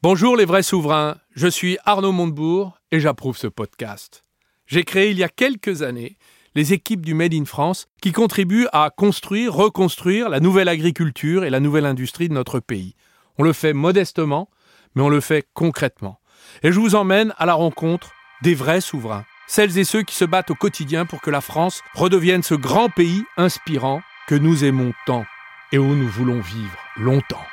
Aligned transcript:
Bonjour 0.00 0.36
les 0.36 0.44
vrais 0.44 0.62
souverains, 0.62 1.16
je 1.34 1.48
suis 1.48 1.76
Arnaud 1.84 2.12
Montebourg 2.12 2.78
et 2.92 3.00
j'approuve 3.00 3.36
ce 3.36 3.48
podcast. 3.48 4.22
J'ai 4.68 4.84
créé 4.84 5.10
il 5.10 5.18
y 5.18 5.24
a 5.24 5.28
quelques 5.28 5.82
années 5.82 6.16
les 6.54 6.72
équipes 6.72 7.04
du 7.04 7.14
Made 7.14 7.34
in 7.34 7.44
France 7.44 7.88
qui 8.00 8.12
contribuent 8.12 8.68
à 8.72 8.90
construire, 8.96 9.52
reconstruire 9.52 10.28
la 10.28 10.38
nouvelle 10.38 10.68
agriculture 10.68 11.42
et 11.42 11.50
la 11.50 11.58
nouvelle 11.58 11.84
industrie 11.84 12.28
de 12.28 12.32
notre 12.32 12.60
pays. 12.60 12.94
On 13.38 13.42
le 13.42 13.52
fait 13.52 13.72
modestement, 13.72 14.48
mais 14.94 15.02
on 15.02 15.08
le 15.08 15.18
fait 15.18 15.48
concrètement. 15.52 16.20
Et 16.62 16.70
je 16.70 16.78
vous 16.78 16.94
emmène 16.94 17.34
à 17.36 17.44
la 17.44 17.54
rencontre 17.54 18.12
des 18.42 18.54
vrais 18.54 18.80
souverains, 18.80 19.24
celles 19.48 19.78
et 19.78 19.84
ceux 19.84 20.04
qui 20.04 20.14
se 20.14 20.24
battent 20.24 20.52
au 20.52 20.54
quotidien 20.54 21.06
pour 21.06 21.20
que 21.20 21.30
la 21.30 21.40
France 21.40 21.82
redevienne 21.94 22.44
ce 22.44 22.54
grand 22.54 22.88
pays 22.88 23.24
inspirant 23.36 24.00
que 24.28 24.36
nous 24.36 24.62
aimons 24.62 24.92
tant 25.06 25.24
et 25.72 25.78
où 25.78 25.96
nous 25.96 26.08
voulons 26.08 26.38
vivre 26.38 26.78
longtemps. 26.96 27.44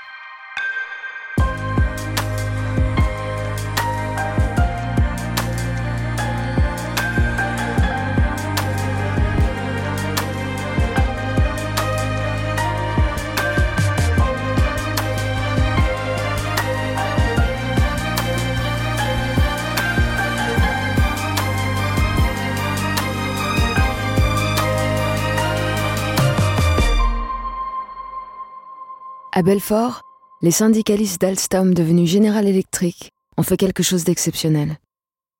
À 29.38 29.44
Belfort, 29.44 30.04
les 30.42 30.52
syndicalistes 30.52 31.20
d'Alstom 31.20 31.74
devenus 31.74 32.10
General 32.10 32.48
Electric 32.48 33.12
ont 33.36 33.44
fait 33.44 33.58
quelque 33.58 33.84
chose 33.84 34.06
d'exceptionnel. 34.06 34.78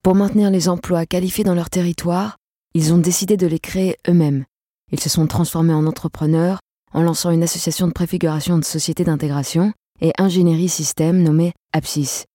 Pour 0.04 0.16
maintenir 0.16 0.52
les 0.52 0.68
emplois 0.68 1.06
qualifiés 1.06 1.46
dans 1.46 1.54
leur 1.54 1.70
territoire, 1.70 2.36
ils 2.74 2.92
ont 2.92 2.98
décidé 2.98 3.38
de 3.38 3.48
les 3.48 3.58
créer 3.58 3.96
eux-mêmes. 4.10 4.44
Ils 4.92 5.00
se 5.00 5.08
sont 5.08 5.28
transformés 5.28 5.74
en 5.74 5.86
entrepreneurs 5.86 6.60
en 6.94 7.04
lançant 7.04 7.32
une 7.32 7.44
association 7.44 7.88
de 7.88 7.94
préfiguration 7.94 8.58
de 8.58 8.66
sociétés 8.66 9.06
d'intégration 9.06 9.72
et 10.02 10.12
ingénierie 10.18 10.68
système 10.68 11.24
nommée 11.24 11.54
APSIS. 11.72 12.26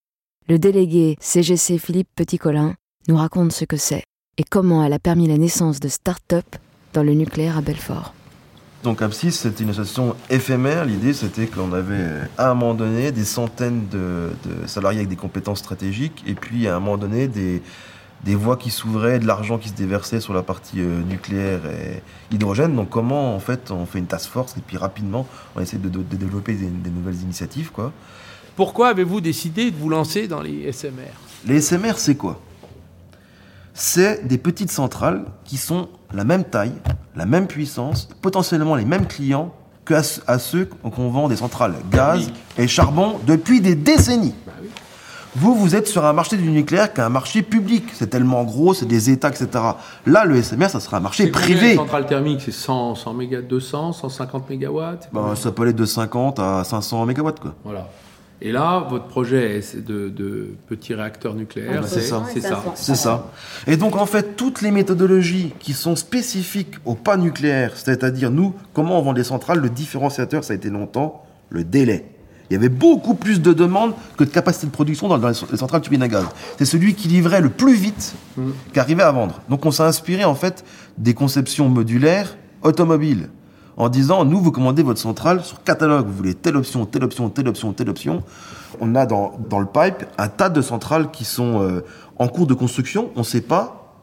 Le 0.49 0.59
délégué 0.59 1.19
CGC 1.21 1.77
Philippe 1.77 2.09
Petit-Colin 2.17 2.75
nous 3.07 3.19
raconte 3.19 3.53
ce 3.53 3.67
que 3.67 3.77
c'est 3.77 4.05
et 4.39 4.45
comment 4.45 4.83
elle 4.83 4.95
a 4.95 4.99
permis 4.99 5.29
la 5.29 5.37
naissance 5.37 5.79
de 5.79 5.89
start-up 5.89 6.57
dans 6.95 7.03
le 7.03 7.13
nucléaire 7.13 7.59
à 7.59 7.61
Belfort. 7.61 8.15
Donc 8.83 9.03
APSIS, 9.03 9.33
c'était 9.33 9.63
une 9.63 9.71
association 9.71 10.17
éphémère. 10.31 10.87
L'idée, 10.87 11.13
c'était 11.13 11.47
qu'on 11.47 11.73
avait 11.75 12.07
à 12.39 12.51
un 12.51 12.55
moment 12.55 12.73
donné 12.73 13.13
des 13.13 13.25
centaines 13.25 13.89
de, 13.89 14.31
salariés 14.67 15.01
avec 15.01 15.11
des 15.11 15.17
compétences 15.17 15.59
stratégiques, 15.59 16.25
et 16.27 16.35
puis 16.35 16.67
à 16.67 16.77
un 16.77 16.81
moment 16.81 16.97
donné 16.97 17.29
des, 17.29 17.63
des 18.25 18.35
voies 18.35 18.57
qui 18.57 18.71
s'ouvraient, 18.71 19.19
de 19.19 19.27
l'argent 19.27 19.59
qui 19.59 19.69
se 19.69 19.75
déversait 19.75 20.21
sur 20.21 20.33
la 20.33 20.43
partie 20.43 20.81
euh, 20.81 21.03
nucléaire 21.03 21.61
et 21.67 22.03
hydrogène. 22.35 22.75
Donc 22.75 22.89
comment 22.89 23.35
en 23.35 23.41
fait 23.41 23.71
on 23.71 23.85
fait 23.85 23.99
une 23.99 24.07
task 24.07 24.31
force 24.31 24.57
et 24.57 24.63
puis 24.67 24.79
rapidement 24.79 25.27
on 25.57 25.61
essaie 25.61 25.77
de, 25.77 25.89
développer 25.89 26.55
des, 26.55 26.67
des, 26.67 26.91
nouvelles 26.91 27.21
initiatives 27.21 27.71
quoi. 27.73 27.93
Pourquoi 28.57 28.89
avez-vous 28.89 29.21
décidé 29.21 29.71
de 29.71 29.77
vous 29.77 29.91
lancer 29.91 30.27
dans 30.27 30.41
les 30.41 30.73
SMR 30.73 31.13
Les 31.47 31.61
SMR 31.61 31.99
c'est 31.99 32.17
quoi? 32.17 32.41
C'est 33.75 34.27
des 34.27 34.39
petites 34.39 34.71
centrales 34.71 35.27
qui 35.45 35.57
sont 35.57 35.89
la 36.13 36.25
même 36.25 36.45
taille, 36.45 36.75
la 37.21 37.27
même 37.27 37.47
puissance, 37.47 38.09
potentiellement 38.23 38.77
les 38.77 38.87
mêmes 38.87 39.07
clients 39.07 39.53
que 39.85 39.93
à, 40.27 40.39
ceux 40.39 40.65
qu'on 40.65 41.11
vend 41.11 41.29
des 41.29 41.37
centrales 41.37 41.75
gaz 41.91 42.33
et 42.57 42.67
charbon 42.67 43.19
depuis 43.27 43.61
des 43.61 43.75
décennies. 43.75 44.35
Bah 44.47 44.55
vous, 45.37 45.55
vous 45.55 45.77
êtes 45.77 45.87
sur 45.87 46.07
un 46.07 46.15
marché 46.15 46.39
du 46.39 46.51
nucléaire 46.51 46.93
qui 46.93 47.01
est 47.01 47.05
un 47.05 47.11
marché 47.11 47.43
public. 47.43 47.85
C'est 47.93 48.09
tellement 48.09 48.43
gros, 48.45 48.73
c'est 48.73 48.87
des 48.87 49.11
États, 49.11 49.29
etc. 49.29 49.49
Là, 50.07 50.25
le 50.25 50.43
SMR, 50.43 50.71
ça 50.71 50.81
sera 50.81 50.97
un 50.97 51.01
marché 51.01 51.29
privé. 51.29 51.73
Une 51.73 51.77
centrale 51.77 52.07
thermique, 52.07 52.41
c'est 52.41 52.53
100, 52.53 52.97
100 52.97 53.15
méga, 53.15 53.43
200, 53.43 53.93
150 53.93 54.49
mégawatts? 54.51 55.09
Bah, 55.13 55.35
Ça 55.37 55.53
peut 55.53 55.63
aller 55.63 55.73
de 55.73 55.85
50 55.85 56.41
à 56.41 56.65
500 56.65 57.07
mégawatts. 57.07 57.39
Quoi. 57.39 57.55
Voilà. 57.65 57.87
Et 58.43 58.53
là, 58.53 58.87
votre 58.89 59.07
projet 59.07 59.61
de, 59.75 60.09
de 60.09 60.55
petits 60.67 60.95
réacteurs 60.95 61.35
nucléaires, 61.35 61.87
c'est 61.87 62.01
ça. 62.01 62.25
C'est 62.33 62.41
ça. 62.41 62.65
C'est 62.75 62.95
ça. 62.95 63.31
Et 63.67 63.77
donc, 63.77 63.97
en 63.97 64.07
fait, 64.07 64.35
toutes 64.37 64.63
les 64.63 64.71
méthodologies 64.71 65.53
qui 65.59 65.75
sont 65.75 65.95
spécifiques 65.95 66.75
au 66.87 66.95
pas 66.95 67.19
nucléaire, 67.19 67.73
c'est-à-dire 67.77 68.31
nous, 68.31 68.55
comment 68.73 68.99
on 68.99 69.03
vend 69.03 69.13
des 69.13 69.25
centrales, 69.25 69.59
le 69.59 69.69
différenciateur, 69.69 70.43
ça 70.43 70.55
a 70.55 70.57
été 70.57 70.71
longtemps 70.71 71.25
le 71.51 71.65
délai. 71.65 72.07
Il 72.49 72.55
y 72.55 72.57
avait 72.57 72.71
beaucoup 72.71 73.15
plus 73.15 73.41
de 73.43 73.53
demandes 73.53 73.93
que 74.17 74.25
de 74.25 74.31
capacité 74.31 74.67
de 74.67 74.73
production 74.73 75.07
dans, 75.07 75.19
les 75.29 75.35
centrales 75.35 75.83
turbines 75.83 76.03
à 76.03 76.09
gaz. 76.09 76.27
C'est 76.59 76.65
celui 76.65 76.95
qui 76.95 77.09
livrait 77.09 77.41
le 77.41 77.51
plus 77.51 77.75
vite 77.75 78.15
mmh. 78.37 78.51
qu'arrivait 78.73 79.03
à 79.03 79.13
vendre. 79.13 79.41
Donc, 79.51 79.67
on 79.67 79.71
s'est 79.71 79.83
inspiré, 79.83 80.25
en 80.25 80.35
fait, 80.35 80.65
des 80.97 81.15
conceptions 81.15 81.69
modulaires 81.69 82.37
automobiles 82.63 83.29
en 83.77 83.89
disant 83.89 84.25
nous 84.25 84.41
vous 84.41 84.53
commandez 84.53 84.83
votre 84.83 85.01
centrale 85.01 85.43
sur 85.45 85.63
catalogue, 85.63 86.07
vous 86.07 86.13
voulez 86.13 86.35
telle 86.35 86.57
option, 86.57 86.87
telle 86.87 87.05
option, 87.05 87.29
telle 87.31 87.49
option, 87.49 87.73
telle 87.73 87.89
option. 87.89 88.23
On 88.81 88.95
a 88.95 89.07
dans, 89.07 89.33
dans 89.49 89.61
le 89.61 89.67
pipe 89.67 90.07
un 90.19 90.29
tas 90.29 90.49
de 90.49 90.63
centrales 90.63 91.11
qui 91.11 91.25
sont 91.25 91.61
euh, 91.63 91.85
en 92.19 92.29
cours 92.29 92.47
de 92.47 92.55
construction, 92.55 93.11
on 93.17 93.21
ne 93.21 93.25
sait 93.25 93.41
pas 93.41 93.95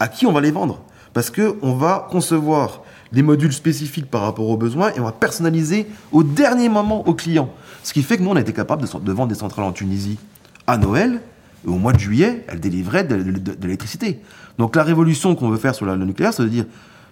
à 0.00 0.08
qui 0.08 0.26
on 0.26 0.32
va 0.32 0.40
les 0.40 0.50
vendre 0.50 0.80
parce 1.14 1.30
que 1.30 1.56
on 1.62 1.74
va 1.74 2.08
concevoir 2.10 2.82
des 3.12 3.22
modules 3.22 3.52
spécifiques 3.52 4.10
par 4.10 4.22
rapport 4.22 4.48
aux 4.48 4.56
besoins 4.56 4.92
et 4.94 5.00
on 5.00 5.04
va 5.04 5.12
personnaliser 5.12 5.86
au 6.12 6.22
dernier 6.22 6.68
moment 6.68 7.06
aux 7.06 7.14
clients. 7.14 7.48
Ce 7.82 7.92
qui 7.92 8.02
fait 8.02 8.18
que 8.18 8.22
nous 8.22 8.30
on 8.30 8.36
a 8.36 8.40
été 8.40 8.52
capable 8.52 8.82
de, 8.82 9.12
vendre 9.12 9.28
des 9.28 9.36
centrales 9.36 9.64
en 9.64 9.72
Tunisie 9.72 10.18
à 10.66 10.76
Noël 10.76 11.20
et 11.64 11.68
au 11.68 11.76
mois 11.76 11.92
de 11.92 11.98
juillet, 11.98 12.44
elles 12.48 12.60
délivraient 12.60 13.04
de, 13.04 13.14
l'électricité. 13.62 14.20
Donc 14.58 14.76
la 14.76 14.82
révolution 14.82 15.34
qu'on 15.34 15.48
veut 15.48 15.56
faire 15.56 15.74
sur 15.74 15.86
le 15.86 15.96
nucléaire, 15.96 16.34
c'est 16.34 16.42
de 16.42 16.48
dire 16.48 16.66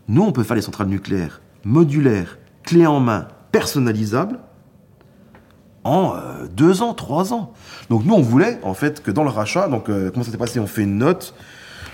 nous 0.08 0.22
on 0.22 0.32
peut 0.32 0.42
faire 0.42 0.56
les 0.56 0.62
centrales 0.62 0.88
nucléaires 0.88 1.40
modulaire, 1.64 2.38
clé 2.62 2.86
en 2.86 3.00
main, 3.00 3.28
personnalisable, 3.50 4.38
en 5.84 6.14
euh, 6.14 6.46
deux 6.46 6.82
ans, 6.82 6.94
trois 6.94 7.32
ans. 7.32 7.52
Donc 7.90 8.04
nous, 8.04 8.14
on 8.14 8.20
voulait, 8.20 8.58
en 8.62 8.74
fait, 8.74 9.02
que 9.02 9.10
dans 9.10 9.24
le 9.24 9.30
rachat, 9.30 9.68
donc 9.68 9.88
euh, 9.88 10.10
comment 10.10 10.24
ça 10.24 10.30
s'est 10.30 10.36
passé? 10.36 10.60
On 10.60 10.66
fait 10.66 10.82
une 10.82 10.98
note, 10.98 11.34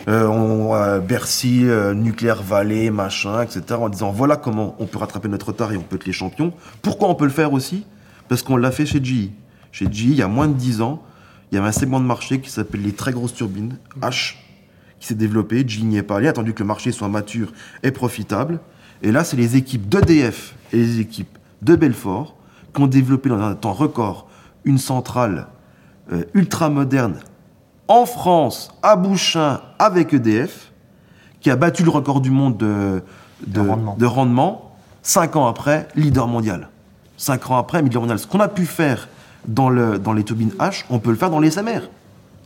euh, 0.08 0.26
on, 0.26 0.98
Bercy, 1.00 1.64
Nucléaire 1.94 2.42
Vallée, 2.42 2.90
machin, 2.90 3.42
etc., 3.42 3.62
en 3.72 3.88
disant 3.88 4.10
voilà 4.10 4.36
comment 4.36 4.76
on 4.78 4.86
peut 4.86 4.98
rattraper 4.98 5.28
notre 5.28 5.48
retard 5.48 5.72
et 5.72 5.76
on 5.76 5.82
peut 5.82 5.96
être 5.96 6.06
les 6.06 6.12
champions. 6.12 6.52
Pourquoi 6.82 7.08
on 7.08 7.14
peut 7.14 7.24
le 7.24 7.30
faire 7.30 7.52
aussi? 7.52 7.84
Parce 8.28 8.42
qu'on 8.42 8.56
l'a 8.56 8.70
fait 8.70 8.86
chez 8.86 9.02
GE. 9.02 9.30
Chez 9.72 9.86
GE, 9.90 10.04
il 10.04 10.14
y 10.14 10.22
a 10.22 10.28
moins 10.28 10.48
de 10.48 10.54
dix 10.54 10.80
ans, 10.80 11.02
il 11.50 11.54
y 11.54 11.58
avait 11.58 11.68
un 11.68 11.72
segment 11.72 12.00
de 12.00 12.04
marché 12.04 12.40
qui 12.40 12.50
s'appelle 12.50 12.82
les 12.82 12.92
très 12.92 13.12
grosses 13.12 13.34
turbines, 13.34 13.78
H, 14.00 14.36
qui 15.00 15.06
s'est 15.06 15.14
développé. 15.14 15.64
GE 15.66 15.82
n'y 15.82 15.96
est 15.96 16.02
pas 16.02 16.16
allé, 16.16 16.28
attendu 16.28 16.52
que 16.52 16.62
le 16.62 16.66
marché 16.66 16.92
soit 16.92 17.08
mature 17.08 17.52
et 17.82 17.90
profitable. 17.90 18.60
Et 19.02 19.12
là, 19.12 19.24
c'est 19.24 19.36
les 19.36 19.56
équipes 19.56 19.88
d'EDF 19.88 20.54
et 20.72 20.76
les 20.76 21.00
équipes 21.00 21.38
de 21.62 21.76
Belfort 21.76 22.34
qui 22.74 22.82
ont 22.82 22.86
développé 22.86 23.28
dans 23.28 23.40
un 23.40 23.54
temps 23.54 23.72
record 23.72 24.28
une 24.64 24.78
centrale 24.78 25.46
euh, 26.12 26.24
ultra 26.34 26.68
moderne 26.68 27.20
en 27.88 28.04
France, 28.04 28.70
à 28.82 28.96
Bouchain, 28.96 29.60
avec 29.78 30.12
EDF, 30.12 30.72
qui 31.40 31.50
a 31.50 31.56
battu 31.56 31.82
le 31.84 31.90
record 31.90 32.20
du 32.20 32.30
monde 32.30 32.58
de, 32.58 34.06
rendement. 34.06 34.76
Cinq 35.02 35.36
ans 35.36 35.46
après, 35.46 35.88
leader 35.96 36.28
mondial. 36.28 36.68
Cinq 37.16 37.50
ans 37.50 37.56
après, 37.56 37.82
leader 37.82 38.02
mondial. 38.02 38.18
Ce 38.18 38.26
qu'on 38.26 38.40
a 38.40 38.48
pu 38.48 38.66
faire 38.66 39.08
dans, 39.46 39.70
le, 39.70 39.98
dans 39.98 40.12
les 40.12 40.22
turbines 40.22 40.52
H, 40.58 40.84
on 40.90 40.98
peut 40.98 41.10
le 41.10 41.16
faire 41.16 41.30
dans 41.30 41.40
les 41.40 41.50
SMR. 41.50 41.88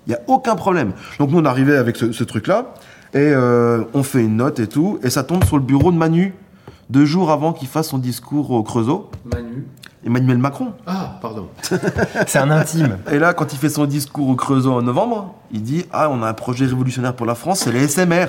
Il 0.07 0.11
n'y 0.11 0.15
a 0.15 0.21
aucun 0.29 0.55
problème. 0.55 0.93
Donc 1.19 1.31
nous, 1.31 1.39
on 1.39 1.45
arrivait 1.45 1.77
avec 1.77 1.97
ce, 1.97 2.25
truc-là, 2.25 2.75
et 3.13 3.19
euh, 3.19 3.85
on 3.95 4.05
fait 4.05 4.23
une 4.23 4.37
note 4.37 4.61
et 4.61 4.69
tout, 4.69 5.01
et 5.03 5.11
ça 5.11 5.25
tombe 5.25 5.45
sur 5.45 5.57
le 5.57 5.63
bureau 5.63 5.91
de 5.91 5.97
Manu, 5.97 6.35
deux 6.93 7.07
jours 7.07 7.31
avant 7.31 7.55
qu'il 7.55 7.69
fasse 7.69 7.89
son 7.89 7.99
discours 7.99 8.51
au 8.51 8.63
Creusot. 8.63 9.11
Manu. 9.25 9.67
Emmanuel 10.05 10.37
Macron. 10.37 10.75
Ah, 10.87 11.19
pardon. 11.23 11.49
C'est 12.27 12.39
un 12.39 12.51
intime. 12.51 12.99
Et 13.11 13.19
là, 13.19 13.33
quand 13.33 13.53
il 13.53 13.59
fait 13.59 13.71
son 13.71 13.87
discours 13.87 14.29
au 14.29 14.35
Creusot 14.35 14.75
en 14.75 14.83
novembre, 14.83 15.35
il 15.53 15.63
dit 15.63 15.87
Ah, 15.91 16.11
on 16.11 16.23
a 16.23 16.29
un 16.29 16.35
projet 16.35 16.67
révolutionnaire 16.67 17.17
pour 17.17 17.25
la 17.25 17.35
France, 17.35 17.61
c'est 17.61 17.73
les 17.73 17.89
SMR. 17.89 18.27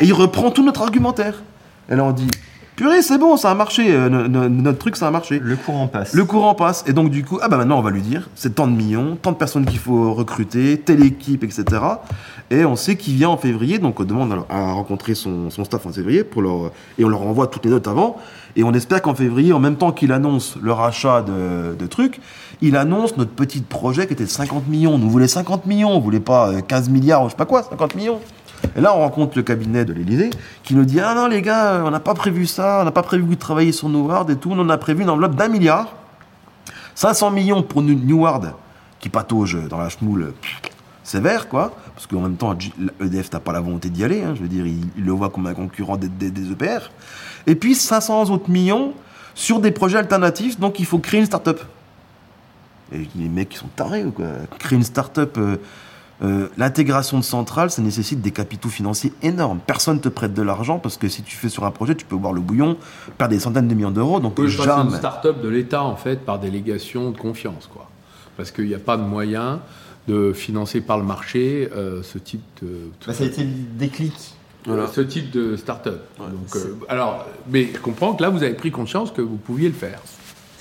Et 0.00 0.04
il 0.04 0.12
reprend 0.12 0.50
tout 0.50 0.64
notre 0.64 0.82
argumentaire. 0.82 1.42
Et 1.90 1.96
là, 1.96 2.04
on 2.04 2.12
dit 2.12 2.28
Purée, 2.76 3.02
c'est 3.02 3.18
bon, 3.18 3.36
ça 3.36 3.52
a 3.52 3.54
marché. 3.54 3.94
Euh, 3.94 4.08
notre 4.08 4.78
truc, 4.78 4.96
ça 4.96 5.06
a 5.06 5.10
marché. 5.12 5.38
Le 5.40 5.54
courant 5.54 5.86
passe. 5.86 6.12
Le 6.12 6.24
courant 6.24 6.54
passe. 6.56 6.82
Et 6.88 6.92
donc, 6.92 7.08
du 7.10 7.24
coup, 7.24 7.38
ah 7.40 7.48
bah 7.48 7.56
maintenant, 7.56 7.78
on 7.78 7.82
va 7.82 7.90
lui 7.90 8.02
dire 8.02 8.28
c'est 8.34 8.56
tant 8.56 8.66
de 8.66 8.72
millions, 8.72 9.16
tant 9.20 9.30
de 9.30 9.36
personnes 9.36 9.64
qu'il 9.64 9.78
faut 9.78 10.12
recruter, 10.12 10.78
telle 10.78 11.04
équipe, 11.04 11.44
etc. 11.44 11.64
Et 12.50 12.64
on 12.64 12.74
sait 12.74 12.96
qu'il 12.96 13.14
vient 13.14 13.28
en 13.28 13.36
février, 13.36 13.78
donc 13.78 14.00
on 14.00 14.04
demande 14.04 14.44
à 14.50 14.72
rencontrer 14.72 15.14
son, 15.14 15.50
staff 15.50 15.86
en 15.86 15.92
février 15.92 16.24
pour 16.24 16.42
leur, 16.42 16.72
et 16.98 17.04
on 17.04 17.08
leur 17.08 17.22
envoie 17.22 17.46
toutes 17.46 17.64
les 17.64 17.70
notes 17.70 17.86
avant. 17.86 18.16
Et 18.56 18.64
on 18.64 18.72
espère 18.72 19.02
qu'en 19.02 19.14
février, 19.14 19.52
en 19.52 19.60
même 19.60 19.76
temps 19.76 19.92
qu'il 19.92 20.10
annonce 20.10 20.56
le 20.60 20.72
rachat 20.72 21.22
de, 21.22 21.76
de, 21.76 21.86
trucs, 21.86 22.20
il 22.60 22.76
annonce 22.76 23.16
notre 23.16 23.32
petit 23.32 23.60
projet 23.60 24.08
qui 24.08 24.14
était 24.14 24.24
de 24.24 24.28
50 24.28 24.66
millions. 24.66 24.98
Nous 24.98 25.10
voulons 25.10 25.28
50 25.28 25.66
millions, 25.66 25.90
on 25.90 26.00
voulait 26.00 26.18
pas 26.18 26.50
15 26.60 26.88
euh, 26.88 26.92
milliards 26.92 27.24
je 27.26 27.30
sais 27.30 27.36
pas 27.36 27.46
quoi, 27.46 27.62
50 27.62 27.94
millions. 27.94 28.20
Et 28.76 28.80
là, 28.80 28.94
on 28.94 29.00
rencontre 29.00 29.36
le 29.36 29.42
cabinet 29.42 29.84
de 29.84 29.92
l'Élysée 29.92 30.30
qui 30.62 30.74
nous 30.74 30.84
dit 30.84 31.00
Ah 31.00 31.14
non, 31.14 31.26
les 31.26 31.42
gars, 31.42 31.82
on 31.84 31.90
n'a 31.90 32.00
pas 32.00 32.14
prévu 32.14 32.46
ça, 32.46 32.80
on 32.80 32.84
n'a 32.84 32.90
pas 32.90 33.02
prévu 33.02 33.24
de 33.24 33.34
travailler 33.34 33.72
sur 33.72 33.88
Neward 33.88 34.30
et 34.30 34.36
tout. 34.36 34.50
On 34.52 34.68
a 34.68 34.78
prévu 34.78 35.02
une 35.02 35.10
enveloppe 35.10 35.34
d'un 35.34 35.48
milliard, 35.48 35.94
500 36.94 37.30
millions 37.30 37.62
pour 37.62 37.82
Neward, 37.82 38.54
qui 39.00 39.08
patauge 39.08 39.58
dans 39.68 39.78
la 39.78 39.88
chmoule 39.88 40.32
sévère, 41.04 41.48
quoi. 41.48 41.74
Parce 41.94 42.06
qu'en 42.06 42.20
même 42.20 42.36
temps, 42.36 42.56
EDF 43.00 43.32
n'a 43.32 43.40
pas 43.40 43.52
la 43.52 43.60
volonté 43.60 43.90
d'y 43.90 44.02
aller. 44.02 44.22
Hein, 44.22 44.34
je 44.34 44.42
veux 44.42 44.48
dire, 44.48 44.66
il, 44.66 45.04
le 45.04 45.12
voit 45.12 45.30
comme 45.30 45.46
un 45.46 45.54
concurrent 45.54 45.96
des, 45.96 46.08
EPR. 46.08 46.90
Et 47.46 47.54
puis 47.54 47.74
500 47.74 48.30
autres 48.30 48.50
millions 48.50 48.94
sur 49.34 49.60
des 49.60 49.70
projets 49.70 49.98
alternatifs. 49.98 50.58
Donc 50.58 50.80
il 50.80 50.86
faut 50.86 50.98
créer 50.98 51.20
une 51.20 51.26
start-up. 51.26 51.60
Et 52.92 53.08
les 53.16 53.28
mecs, 53.28 53.50
qui 53.50 53.58
sont 53.58 53.68
tarés, 53.76 54.04
quoi. 54.04 54.26
Créer 54.58 54.76
une 54.76 54.84
start-up. 54.84 55.36
Euh, 55.38 55.56
euh, 56.22 56.48
l'intégration 56.56 57.18
de 57.18 57.24
centrales, 57.24 57.70
ça 57.70 57.82
nécessite 57.82 58.20
des 58.20 58.30
capitaux 58.30 58.68
financiers 58.68 59.12
énormes. 59.22 59.58
Personne 59.66 59.96
ne 59.96 60.00
te 60.00 60.08
prête 60.08 60.32
de 60.32 60.42
l'argent 60.42 60.78
parce 60.78 60.96
que 60.96 61.08
si 61.08 61.22
tu 61.22 61.36
fais 61.36 61.48
sur 61.48 61.64
un 61.64 61.70
projet, 61.70 61.94
tu 61.94 62.04
peux 62.04 62.16
boire 62.16 62.32
le 62.32 62.40
bouillon, 62.40 62.76
perdre 63.18 63.34
des 63.34 63.40
centaines 63.40 63.68
de 63.68 63.74
millions 63.74 63.90
d'euros. 63.90 64.20
Donc 64.20 64.40
jamais. 64.46 64.90
une 64.90 64.96
start-up 64.96 65.42
de 65.42 65.48
l'État 65.48 65.82
en 65.82 65.96
fait 65.96 66.24
par 66.24 66.38
délégation 66.38 67.10
de 67.10 67.18
confiance, 67.18 67.68
quoi. 67.72 67.88
Parce 68.36 68.50
qu'il 68.50 68.66
n'y 68.66 68.74
a 68.74 68.80
pas 68.80 68.96
de 68.96 69.02
moyen 69.02 69.60
de 70.08 70.32
financer 70.32 70.80
par 70.80 70.98
le 70.98 71.04
marché 71.04 71.68
euh, 71.74 72.02
ce 72.02 72.18
type 72.18 72.42
de. 72.62 72.90
Bah, 73.06 73.14
ça 73.14 73.24
a 73.24 73.26
été 73.26 73.42
le 73.42 73.50
déclic. 73.78 74.34
Ce 74.92 75.02
type 75.02 75.30
de 75.30 75.56
start-up. 75.56 76.00
Euh, 76.20 76.58
alors, 76.88 77.26
mais 77.50 77.68
je 77.74 77.78
comprends 77.80 78.14
que 78.14 78.22
là, 78.22 78.30
vous 78.30 78.42
avez 78.42 78.54
pris 78.54 78.70
conscience 78.70 79.10
que 79.10 79.20
vous 79.20 79.36
pouviez 79.36 79.68
le 79.68 79.74
faire. 79.74 80.00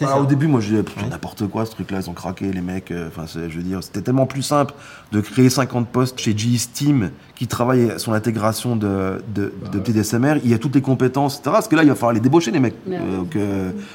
Ah, 0.01 0.19
au 0.19 0.25
début, 0.25 0.48
moi, 0.48 0.60
je 0.60 0.69
disais 0.69 0.84
n'importe 1.10 1.48
quoi, 1.48 1.66
ce 1.66 1.72
truc-là, 1.72 2.00
ils 2.01 2.10
ont 2.10 2.13
craqué, 2.13 2.51
les 2.51 2.62
mecs. 2.62 2.92
Euh, 2.92 3.07
enfin, 3.07 3.25
je 3.25 3.56
veux 3.56 3.63
dire, 3.63 3.84
c'était 3.84 4.01
tellement 4.01 4.25
plus 4.25 4.42
simple 4.42 4.74
de 5.12 5.22
créer 5.22 5.50
50 5.50 5.88
postes 5.88 6.19
chez 6.19 6.38
GE 6.38 6.57
Steam 6.57 7.12
qui 7.36 7.48
travaille 7.48 7.94
sur 7.98 8.12
l'intégration 8.12 8.75
de, 8.75 9.24
de, 9.34 9.54
bah 9.62 9.80
TDSMR. 9.80 10.36
Il 10.44 10.50
y 10.50 10.54
a 10.54 10.57
toutes 10.57 10.75
les 10.75 10.81
compétences, 10.81 11.36
etc. 11.36 11.51
Parce 11.54 11.68
que 11.68 11.75
là, 11.75 11.84
il 11.84 11.90
va 11.90 11.95
falloir 11.95 12.13
les 12.13 12.19
débaucher, 12.19 12.51
les 12.51 12.60
mecs. 12.60 12.75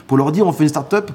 pour 0.07 0.17
leur 0.17 0.33
dire, 0.33 0.47
on 0.47 0.53
fait 0.53 0.65
une 0.65 0.71
start-up, 0.71 1.11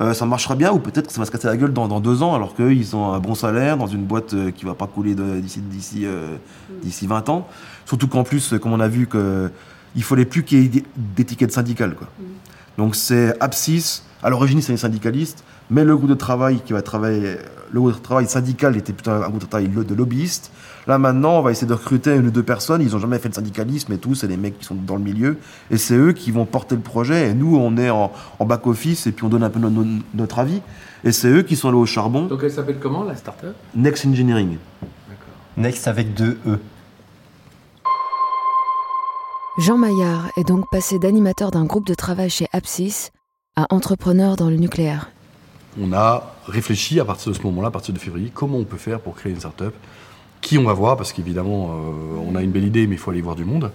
euh, 0.00 0.14
ça 0.14 0.26
marchera 0.26 0.54
bien 0.54 0.70
ou 0.70 0.78
peut-être 0.78 1.08
que 1.08 1.12
ça 1.12 1.20
va 1.20 1.26
se 1.26 1.30
casser 1.32 1.48
la 1.48 1.56
gueule 1.56 1.72
dans, 1.72 2.00
deux 2.00 2.22
ans 2.22 2.36
alors 2.36 2.54
qu'ils 2.54 2.94
ont 2.94 3.12
un 3.12 3.18
bon 3.18 3.34
salaire 3.34 3.76
dans 3.76 3.88
une 3.88 4.04
boîte 4.04 4.32
euh, 4.32 4.52
qui 4.52 4.64
va 4.64 4.74
pas 4.74 4.86
couler 4.86 5.16
d'ici 5.16 5.60
d'ici 5.60 6.02
euh, 6.04 6.36
d'ici 6.82 7.08
20 7.08 7.28
ans. 7.28 7.48
Surtout 7.84 8.06
qu'en 8.06 8.22
plus, 8.22 8.54
comme 8.60 8.72
on 8.72 8.78
a 8.78 8.86
vu 8.86 9.08
que 9.08 9.50
il 9.96 10.04
fallait 10.04 10.24
plus 10.24 10.44
qu'il 10.44 10.62
y 10.62 10.78
ait 10.78 10.84
d'étiquette 10.96 11.50
syndicale 11.50 11.96
quoi. 11.96 12.06
Mm. 12.18 12.24
Donc 12.78 12.94
c'est 12.94 13.34
Abscis. 13.40 14.02
À 14.22 14.30
l'origine, 14.30 14.60
c'est 14.60 14.72
les 14.72 14.78
syndicalistes, 14.78 15.44
mais 15.70 15.84
le 15.84 15.96
groupe 15.96 16.10
de 16.10 16.14
travail 16.14 16.60
qui 16.64 16.72
va 16.72 16.82
travailler, 16.82 17.36
le 17.70 17.80
groupe 17.80 17.94
de 17.94 17.98
travail 17.98 18.26
syndical 18.26 18.76
était 18.76 18.92
plutôt 18.92 19.12
un 19.12 19.20
groupe 19.20 19.40
de 19.40 19.46
travail 19.46 19.68
de 19.68 19.94
lobbyistes. 19.94 20.50
Là 20.88 20.98
maintenant, 20.98 21.38
on 21.38 21.42
va 21.42 21.52
essayer 21.52 21.66
de 21.66 21.74
recruter 21.74 22.16
une 22.16 22.26
ou 22.26 22.30
deux 22.30 22.42
personnes. 22.42 22.80
Ils 22.82 22.92
n'ont 22.92 22.98
jamais 22.98 23.18
fait 23.18 23.28
de 23.28 23.34
syndicalisme 23.34 23.92
et 23.92 23.98
tout. 23.98 24.14
C'est 24.14 24.26
des 24.26 24.36
mecs 24.36 24.58
qui 24.58 24.64
sont 24.64 24.74
dans 24.74 24.96
le 24.96 25.02
milieu. 25.02 25.36
Et 25.70 25.76
c'est 25.76 25.94
eux 25.94 26.12
qui 26.12 26.30
vont 26.30 26.46
porter 26.46 26.74
le 26.74 26.80
projet. 26.80 27.30
Et 27.30 27.34
nous, 27.34 27.56
on 27.56 27.76
est 27.76 27.90
en, 27.90 28.10
back-office 28.40 29.06
et 29.06 29.12
puis 29.12 29.24
on 29.24 29.28
donne 29.28 29.44
un 29.44 29.50
peu 29.50 29.60
notre 30.14 30.38
avis. 30.38 30.62
Et 31.04 31.12
c'est 31.12 31.28
eux 31.28 31.42
qui 31.42 31.56
sont 31.56 31.70
là 31.70 31.76
au 31.76 31.86
charbon. 31.86 32.26
Donc 32.26 32.40
elle 32.42 32.50
s'appelle 32.50 32.78
comment 32.80 33.04
la 33.04 33.14
startup? 33.14 33.54
Next 33.76 34.06
Engineering. 34.06 34.56
Next 35.56 35.86
avec 35.86 36.14
deux 36.14 36.38
E. 36.46 36.58
Jean 39.58 39.76
Maillard 39.76 40.30
est 40.36 40.44
donc 40.44 40.64
passé 40.70 40.98
d'animateur 40.98 41.50
d'un 41.50 41.64
groupe 41.64 41.86
de 41.86 41.94
travail 41.94 42.30
chez 42.30 42.46
Apsis 42.52 43.10
à 43.58 43.66
entrepreneur 43.70 44.36
dans 44.36 44.50
le 44.50 44.56
nucléaire. 44.56 45.10
On 45.82 45.92
a 45.92 46.32
réfléchi 46.46 47.00
à 47.00 47.04
partir 47.04 47.32
de 47.32 47.36
ce 47.36 47.42
moment-là, 47.42 47.68
à 47.68 47.70
partir 47.72 47.92
de 47.92 47.98
février, 47.98 48.30
comment 48.32 48.56
on 48.56 48.64
peut 48.64 48.76
faire 48.76 49.00
pour 49.00 49.16
créer 49.16 49.32
une 49.32 49.40
startup 49.40 49.74
qui 50.40 50.56
on 50.58 50.62
va 50.62 50.72
voir, 50.72 50.96
parce 50.96 51.12
qu'évidemment, 51.12 51.70
euh, 51.70 52.22
on 52.24 52.36
a 52.36 52.42
une 52.42 52.52
belle 52.52 52.64
idée, 52.64 52.86
mais 52.86 52.94
il 52.94 52.98
faut 52.98 53.10
aller 53.10 53.20
voir 53.20 53.34
du 53.34 53.44
monde. 53.44 53.72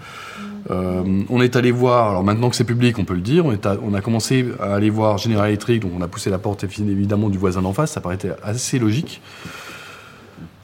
Euh, 0.72 1.24
on 1.30 1.42
est 1.42 1.58
allé 1.58 1.72
voir, 1.72 2.12
alors 2.12 2.24
maintenant 2.24 2.50
que 2.50 2.56
c'est 2.56 2.64
public, 2.64 2.98
on 2.98 3.04
peut 3.04 3.14
le 3.14 3.20
dire, 3.20 3.46
on, 3.46 3.94
a 3.94 4.02
commencé 4.02 4.46
à 4.62 4.76
aller 4.76 4.90
voir 4.90 5.18
General 5.18 5.50
Electric, 5.50 5.82
donc 5.82 5.92
on 5.98 6.02
a 6.02 6.08
poussé 6.08 6.30
la 6.30 6.38
porte 6.38 6.64
évidemment 6.64 7.30
du 7.30 7.38
voisin 7.38 7.62
d'en 7.62 7.74
face, 7.74 7.92
ça 7.92 8.00
paraissait 8.00 8.32
assez 8.42 8.80
logique. 8.80 9.22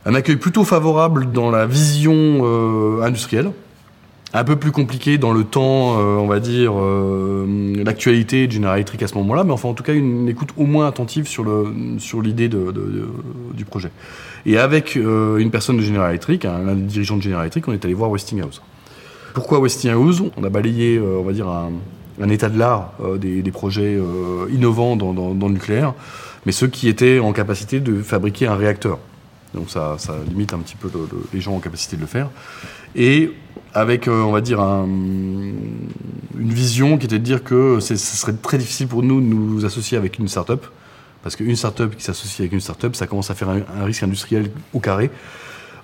Un 0.05 0.15
accueil 0.15 0.37
plutôt 0.37 0.63
favorable 0.63 1.33
dans 1.33 1.51
la 1.51 1.65
vision 1.65 2.13
euh, 2.15 3.01
industrielle, 3.03 3.51
un 4.33 4.43
peu 4.43 4.55
plus 4.55 4.71
compliqué 4.71 5.17
dans 5.17 5.31
le 5.31 5.43
temps, 5.43 5.97
on 5.97 6.27
va 6.27 6.39
dire, 6.39 6.73
l'actualité 7.83 8.45
de 8.45 8.51
General 8.51 8.75
Electric 8.75 9.01
à 9.01 9.07
ce 9.07 9.15
moment-là, 9.15 9.43
mais 9.43 9.51
enfin 9.51 9.69
en 9.69 9.73
tout 9.73 9.83
cas 9.83 9.93
une 9.93 10.29
écoute 10.29 10.49
au 10.55 10.65
moins 10.65 10.87
attentive 10.87 11.27
sur 11.27 11.43
l'idée 11.43 12.49
sur 12.49 12.73
du 13.53 13.65
projet. 13.65 13.89
Et 14.45 14.57
avec 14.57 14.95
euh, 14.97 15.37
une 15.37 15.51
personne 15.51 15.77
de 15.77 15.81
General 15.81 16.09
Electric, 16.09 16.45
un, 16.45 16.75
dirigeant 16.75 17.17
de 17.17 17.21
General 17.21 17.43
Electric, 17.43 17.67
on 17.67 17.73
est 17.73 17.83
allé 17.83 17.93
voir 17.93 18.09
Westinghouse. 18.09 18.61
Pourquoi 19.33 19.59
Westinghouse? 19.59 20.23
On 20.37 20.43
a 20.43 20.49
balayé, 20.49 20.97
euh, 20.97 21.17
on 21.19 21.23
va 21.23 21.33
dire, 21.33 21.47
un, 21.47 22.29
état 22.29 22.49
de 22.49 22.57
l'art 22.57 22.93
euh, 23.01 23.17
des, 23.17 23.51
projets 23.51 23.97
innovants 24.51 24.95
dans, 24.95 25.13
le 25.13 25.53
nucléaire, 25.53 25.93
mais 26.45 26.51
ceux 26.51 26.67
qui 26.67 26.87
étaient 26.87 27.19
en 27.19 27.33
capacité 27.33 27.79
de 27.79 28.01
fabriquer 28.01 28.47
un 28.47 28.55
réacteur. 28.55 28.99
Donc 29.53 29.69
ça, 29.69 29.97
limite 30.27 30.53
un 30.53 30.59
petit 30.59 30.75
peu 30.75 30.89
les 31.33 31.41
gens 31.41 31.55
en 31.55 31.59
capacité 31.59 31.95
de 31.95 32.01
le 32.01 32.07
faire. 32.07 32.29
Et 32.95 33.31
avec, 33.73 34.07
on 34.07 34.31
va 34.31 34.41
dire, 34.41 34.59
une 34.59 35.53
vision 36.37 36.97
qui 36.97 37.05
était 37.05 37.19
de 37.19 37.23
dire 37.23 37.43
que 37.43 37.79
ce 37.79 37.95
serait 37.95 38.33
très 38.33 38.57
difficile 38.57 38.87
pour 38.87 39.03
nous 39.03 39.21
de 39.21 39.25
nous 39.25 39.65
associer 39.65 39.97
avec 39.97 40.19
une 40.19 40.27
start-up 40.27 40.65
parce 41.23 41.35
qu'une 41.35 41.55
startup 41.55 41.95
qui 41.95 42.03
s'associe 42.03 42.39
avec 42.41 42.53
une 42.53 42.59
startup, 42.59 42.95
ça 42.95 43.07
commence 43.07 43.29
à 43.29 43.35
faire 43.35 43.49
un, 43.49 43.83
risque 43.83 44.03
industriel 44.03 44.51
au 44.73 44.79
carré. 44.79 45.09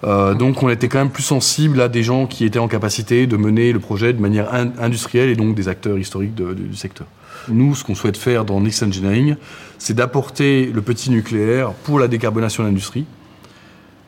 Euh, 0.04 0.34
donc 0.34 0.62
on 0.62 0.70
était 0.70 0.88
quand 0.88 1.00
même 1.00 1.10
plus 1.10 1.24
sensible 1.24 1.82
à 1.82 1.88
des 1.88 2.04
gens 2.04 2.28
qui 2.28 2.46
étaient 2.46 2.60
en 2.60 2.68
capacité 2.68 3.28
de 3.28 3.38
mener 3.38 3.72
le 3.72 3.80
projet 3.80 4.14
de 4.14 4.22
manière 4.22 4.54
industrielle 4.54 5.30
et 5.30 5.36
donc 5.36 5.56
des 5.56 5.68
acteurs 5.68 5.98
historiques 5.98 6.36
du 6.36 6.76
secteur. 6.76 7.08
Nous, 7.48 7.76
ce 7.76 7.84
qu'on 7.84 7.96
souhaite 7.96 8.18
faire 8.18 8.46
dans 8.46 8.60
Next 8.60 8.84
Engineering, 8.84 9.36
c'est 9.78 9.94
d'apporter 9.94 10.66
le 10.74 10.82
petit 10.82 11.12
nucléaire 11.12 11.72
pour 11.72 12.00
la 12.00 12.08
décarbonation 12.08 12.64
de 12.64 12.70
l'industrie 12.70 13.06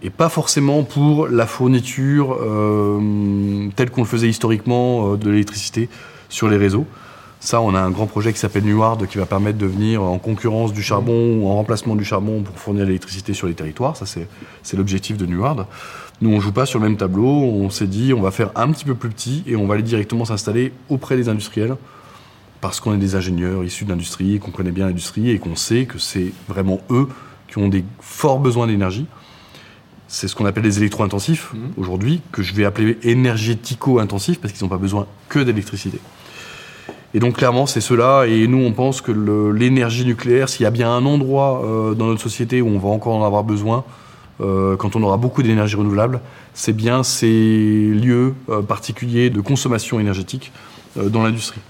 et 0.03 0.09
pas 0.09 0.29
forcément 0.29 0.83
pour 0.83 1.27
la 1.27 1.47
fourniture 1.47 2.37
euh, 2.39 2.99
telle 3.77 3.89
qu'on 3.89 4.01
le 4.01 4.07
faisait 4.07 4.27
historiquement 4.27 5.13
euh, 5.13 5.17
de 5.17 5.29
l'électricité 5.29 5.87
sur 6.27 6.49
les 6.49 6.57
réseaux. 6.57 6.85
Ça, 7.39 7.61
on 7.61 7.75
a 7.75 7.79
un 7.79 7.91
grand 7.91 8.07
projet 8.07 8.33
qui 8.33 8.39
s'appelle 8.39 8.63
Nuard 8.63 8.97
qui 9.07 9.19
va 9.19 9.27
permettre 9.27 9.59
de 9.59 9.67
venir 9.67 10.01
en 10.01 10.17
concurrence 10.17 10.73
du 10.73 10.81
charbon 10.81 11.37
ou 11.37 11.47
en 11.47 11.55
remplacement 11.55 11.95
du 11.95 12.03
charbon 12.03 12.41
pour 12.41 12.57
fournir 12.57 12.85
l'électricité 12.85 13.33
sur 13.33 13.47
les 13.47 13.53
territoires. 13.53 13.95
Ça, 13.95 14.05
c'est 14.07 14.77
l'objectif 14.77 15.17
de 15.17 15.27
Nuard. 15.27 15.67
Nous, 16.19 16.31
on 16.31 16.39
joue 16.39 16.51
pas 16.51 16.65
sur 16.65 16.79
le 16.79 16.89
même 16.89 16.97
tableau. 16.97 17.27
On 17.27 17.69
s'est 17.69 17.85
dit, 17.85 18.11
on 18.11 18.21
va 18.21 18.31
faire 18.31 18.49
un 18.55 18.71
petit 18.71 18.85
peu 18.85 18.95
plus 18.95 19.09
petit 19.09 19.43
et 19.45 19.55
on 19.55 19.67
va 19.67 19.75
aller 19.75 19.83
directement 19.83 20.25
s'installer 20.25 20.73
auprès 20.89 21.15
des 21.15 21.29
industriels 21.29 21.75
parce 22.59 22.79
qu'on 22.79 22.95
est 22.95 22.97
des 22.97 23.13
ingénieurs 23.15 23.63
issus 23.63 23.85
de 23.85 23.91
l'industrie 23.91 24.39
qu'on 24.39 24.49
connaît 24.49 24.71
bien 24.71 24.87
l'industrie 24.87 25.29
et 25.29 25.37
qu'on 25.37 25.55
sait 25.55 25.85
que 25.85 25.99
c'est 25.99 26.31
vraiment 26.47 26.81
eux 26.89 27.07
qui 27.47 27.59
ont 27.59 27.67
des 27.67 27.85
forts 27.99 28.39
besoins 28.39 28.65
d'énergie. 28.65 29.05
C'est 30.07 30.27
ce 30.27 30.35
qu'on 30.35 30.45
appelle 30.45 30.63
les 30.63 30.77
électro-intensifs 30.77 31.53
mmh. 31.53 31.57
aujourd'hui, 31.79 32.21
que 32.31 32.41
je 32.41 32.53
vais 32.53 32.65
appeler 32.65 32.97
énergético-intensifs 33.03 34.39
parce 34.39 34.53
qu'ils 34.53 34.63
n'ont 34.63 34.69
pas 34.69 34.77
besoin 34.77 35.05
que 35.29 35.39
d'électricité. 35.39 35.99
Et 37.13 37.19
donc 37.19 37.37
clairement, 37.37 37.65
c'est 37.65 37.81
cela. 37.81 38.27
Et 38.27 38.47
nous, 38.47 38.59
on 38.59 38.73
pense 38.73 39.01
que 39.01 39.11
l'énergie 39.51 40.05
nucléaire, 40.05 40.49
s'il 40.49 40.63
y 40.63 40.65
a 40.65 40.71
bien 40.71 40.91
un 40.91 41.05
endroit 41.05 41.63
euh, 41.63 41.93
dans 41.93 42.07
notre 42.07 42.21
société 42.21 42.61
où 42.61 42.67
on 42.67 42.79
va 42.79 42.89
encore 42.89 43.15
en 43.15 43.25
avoir 43.25 43.43
besoin, 43.43 43.85
euh, 44.39 44.75
quand 44.75 44.95
on 44.95 45.03
aura 45.03 45.17
beaucoup 45.17 45.41
d'énergie 45.41 45.75
renouvelable, 45.75 46.21
c'est 46.53 46.73
bien 46.73 47.03
ces 47.03 47.87
lieux 47.87 48.35
euh, 48.49 48.61
particuliers 48.61 49.29
de 49.29 49.41
consommation 49.41 49.99
énergétique 49.99 50.51
dans 50.95 51.23
l'industrie. 51.23 51.61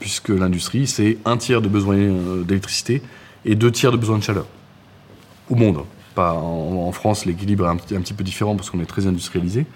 Puisque 0.00 0.28
l'industrie, 0.28 0.86
c'est 0.86 1.16
un 1.24 1.38
tiers 1.38 1.62
de 1.62 1.68
besoin 1.68 1.96
d'électricité 2.46 3.02
et 3.46 3.54
deux 3.54 3.70
tiers 3.70 3.92
de 3.92 3.96
besoin 3.96 4.18
de 4.18 4.22
chaleur. 4.22 4.46
Au 5.48 5.54
monde. 5.54 5.84
En, 6.16 6.92
France, 6.92 7.26
l'équilibre 7.26 7.66
est 7.66 7.94
un, 7.94 8.00
petit 8.00 8.14
peu 8.14 8.24
différent 8.24 8.56
parce 8.56 8.70
qu'on 8.70 8.80
est 8.80 8.86
très 8.86 9.06
industrialisé. 9.06 9.66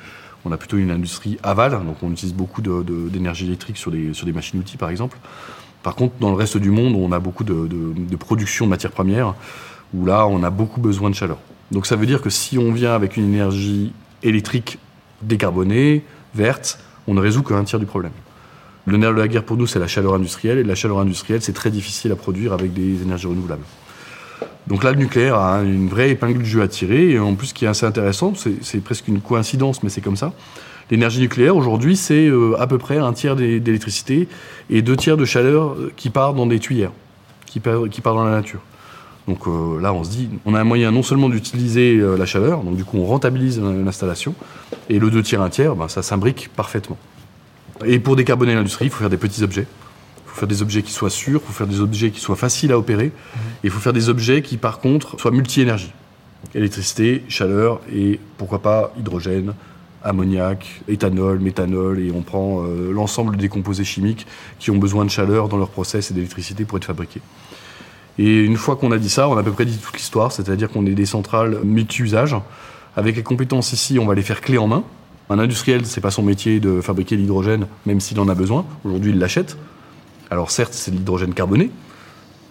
On 0.44 0.52
a 0.52 0.56
plutôt 0.56 0.76
une 0.76 0.90
industrie 0.90 1.38
aval, 1.42 1.72
donc 1.72 1.96
on 2.02 2.12
utilise 2.12 2.34
beaucoup 2.34 2.62
d'énergie 2.62 3.46
électrique 3.46 3.76
sur 3.76 3.90
des 3.90 4.32
machines-outils 4.32 4.76
par 4.76 4.90
exemple. 4.90 5.18
Par 5.82 5.94
contre, 5.94 6.14
dans 6.20 6.30
le 6.30 6.36
reste 6.36 6.58
du 6.58 6.70
monde, 6.70 6.94
on 6.96 7.12
a 7.12 7.18
beaucoup 7.18 7.44
de, 7.44 8.16
production 8.16 8.66
de 8.66 8.70
matières 8.70 8.92
premières, 8.92 9.34
où 9.94 10.04
là, 10.04 10.26
on 10.26 10.42
a 10.42 10.50
beaucoup 10.50 10.80
besoin 10.80 11.10
de 11.10 11.14
chaleur. 11.14 11.38
Donc 11.70 11.86
ça 11.86 11.96
veut 11.96 12.06
dire 12.06 12.20
que 12.20 12.30
si 12.30 12.58
on 12.58 12.72
vient 12.72 12.94
avec 12.94 13.16
une 13.16 13.32
énergie 13.32 13.92
électrique 14.22 14.78
décarbonée, 15.22 16.04
verte, 16.34 16.78
on 17.06 17.14
ne 17.14 17.20
résout 17.20 17.42
qu'un 17.42 17.64
tiers 17.64 17.78
du 17.78 17.86
problème. 17.86 18.12
Le 18.86 18.96
nerf 18.96 19.12
de 19.12 19.18
la 19.18 19.28
guerre 19.28 19.44
pour 19.44 19.56
nous, 19.56 19.66
c'est 19.66 19.78
la 19.78 19.86
chaleur 19.86 20.14
industrielle, 20.14 20.58
et 20.58 20.64
la 20.64 20.74
chaleur 20.74 20.98
industrielle, 20.98 21.42
c'est 21.42 21.52
très 21.52 21.70
difficile 21.70 22.12
à 22.12 22.16
produire 22.16 22.52
avec 22.52 22.72
des 22.72 23.02
énergies 23.02 23.26
renouvelables. 23.26 23.64
Donc 24.68 24.84
là, 24.84 24.92
le 24.92 24.98
nucléaire 24.98 25.36
a 25.36 25.62
une 25.62 25.88
vraie 25.88 26.10
épingle 26.10 26.42
du 26.42 26.48
jeu 26.48 26.62
à 26.62 26.68
tirer. 26.68 27.12
Et 27.12 27.18
en 27.18 27.34
plus, 27.34 27.48
ce 27.48 27.54
qui 27.54 27.64
est 27.64 27.68
assez 27.68 27.86
intéressant, 27.86 28.34
c'est 28.34 28.80
presque 28.80 29.08
une 29.08 29.20
coïncidence, 29.20 29.82
mais 29.82 29.88
c'est 29.88 30.02
comme 30.02 30.16
ça. 30.16 30.32
L'énergie 30.90 31.20
nucléaire, 31.20 31.56
aujourd'hui, 31.56 31.96
c'est 31.96 32.28
euh, 32.28 32.54
à 32.58 32.66
peu 32.66 32.78
près 32.78 32.98
un 32.98 33.12
tiers 33.12 33.36
d'électricité 33.36 34.28
et 34.70 34.80
deux 34.80 34.96
tiers 34.96 35.16
de 35.16 35.24
chaleur 35.24 35.72
euh, 35.72 35.92
qui 35.96 36.08
part 36.08 36.32
dans 36.32 36.46
des 36.46 36.58
tuyères, 36.58 36.92
qui 37.46 37.60
part, 37.60 38.14
dans 38.14 38.24
la 38.24 38.30
nature. 38.30 38.60
Donc 39.26 39.46
euh, 39.46 39.80
là, 39.80 39.92
on 39.92 40.04
se 40.04 40.10
dit, 40.10 40.30
on 40.46 40.54
a 40.54 40.60
un 40.60 40.64
moyen 40.64 40.90
non 40.90 41.02
seulement 41.02 41.28
d'utiliser 41.28 41.98
la 41.98 42.24
chaleur, 42.24 42.62
donc 42.62 42.76
du 42.76 42.84
coup, 42.84 42.96
on 42.96 43.04
rentabilise 43.04 43.60
l'installation, 43.60 44.34
et 44.88 44.98
le 44.98 45.10
deux 45.10 45.22
tiers, 45.22 45.42
un 45.42 45.50
tiers, 45.50 45.76
ben, 45.76 45.88
ça 45.88 46.02
s'imbrique 46.02 46.48
parfaitement. 46.56 46.96
Et 47.84 47.98
pour 47.98 48.16
décarboner 48.16 48.54
l'industrie, 48.54 48.86
il 48.86 48.90
faut 48.90 49.00
faire 49.00 49.10
des 49.10 49.18
petits 49.18 49.42
objets 49.42 49.66
faire 50.38 50.48
des 50.48 50.62
objets 50.62 50.82
qui 50.82 50.92
soient 50.92 51.10
sûrs, 51.10 51.40
il 51.42 51.46
faut 51.46 51.52
faire 51.52 51.66
des 51.66 51.80
objets 51.80 52.10
qui 52.10 52.20
soient 52.20 52.36
faciles 52.36 52.72
à 52.72 52.78
opérer, 52.78 53.06
et 53.06 53.12
il 53.64 53.70
faut 53.70 53.80
faire 53.80 53.92
des 53.92 54.08
objets 54.08 54.42
qui, 54.42 54.56
par 54.56 54.78
contre, 54.78 55.18
soient 55.20 55.30
multi-énergie. 55.30 55.92
électricité, 56.54 57.24
chaleur 57.28 57.80
et 57.92 58.20
pourquoi 58.36 58.60
pas 58.62 58.92
hydrogène, 58.98 59.54
ammoniac, 60.04 60.80
éthanol, 60.88 61.40
méthanol, 61.40 61.98
et 62.00 62.12
on 62.12 62.22
prend 62.22 62.62
euh, 62.62 62.92
l'ensemble 62.92 63.36
des 63.36 63.48
composés 63.48 63.84
chimiques 63.84 64.26
qui 64.58 64.70
ont 64.70 64.78
besoin 64.78 65.04
de 65.04 65.10
chaleur 65.10 65.48
dans 65.48 65.56
leur 65.56 65.70
process 65.70 66.10
et 66.10 66.14
d'électricité 66.14 66.64
pour 66.64 66.78
être 66.78 66.84
fabriqués. 66.84 67.20
Et 68.18 68.40
une 68.40 68.56
fois 68.56 68.76
qu'on 68.76 68.92
a 68.92 68.98
dit 68.98 69.10
ça, 69.10 69.28
on 69.28 69.36
a 69.36 69.40
à 69.40 69.42
peu 69.42 69.52
près 69.52 69.64
dit 69.64 69.76
toute 69.78 69.96
l'histoire, 69.96 70.32
c'est-à-dire 70.32 70.68
qu'on 70.70 70.86
est 70.86 70.94
des 70.94 71.06
centrales 71.06 71.58
multi-usages. 71.64 72.36
Avec 72.96 73.16
les 73.16 73.22
compétences 73.22 73.72
ici, 73.72 73.98
on 73.98 74.06
va 74.06 74.14
les 74.14 74.22
faire 74.22 74.40
clé 74.40 74.58
en 74.58 74.66
main. 74.66 74.82
Un 75.30 75.38
industriel, 75.38 75.86
c'est 75.86 76.00
pas 76.00 76.10
son 76.10 76.22
métier 76.22 76.58
de 76.58 76.80
fabriquer 76.80 77.16
l'hydrogène, 77.16 77.66
même 77.86 78.00
s'il 78.00 78.18
en 78.18 78.28
a 78.28 78.34
besoin. 78.34 78.64
Aujourd'hui, 78.84 79.12
il 79.12 79.18
l'achète. 79.18 79.56
Alors 80.30 80.50
certes, 80.50 80.74
c'est 80.74 80.90
de 80.90 80.96
l'hydrogène 80.96 81.34
carboné. 81.34 81.70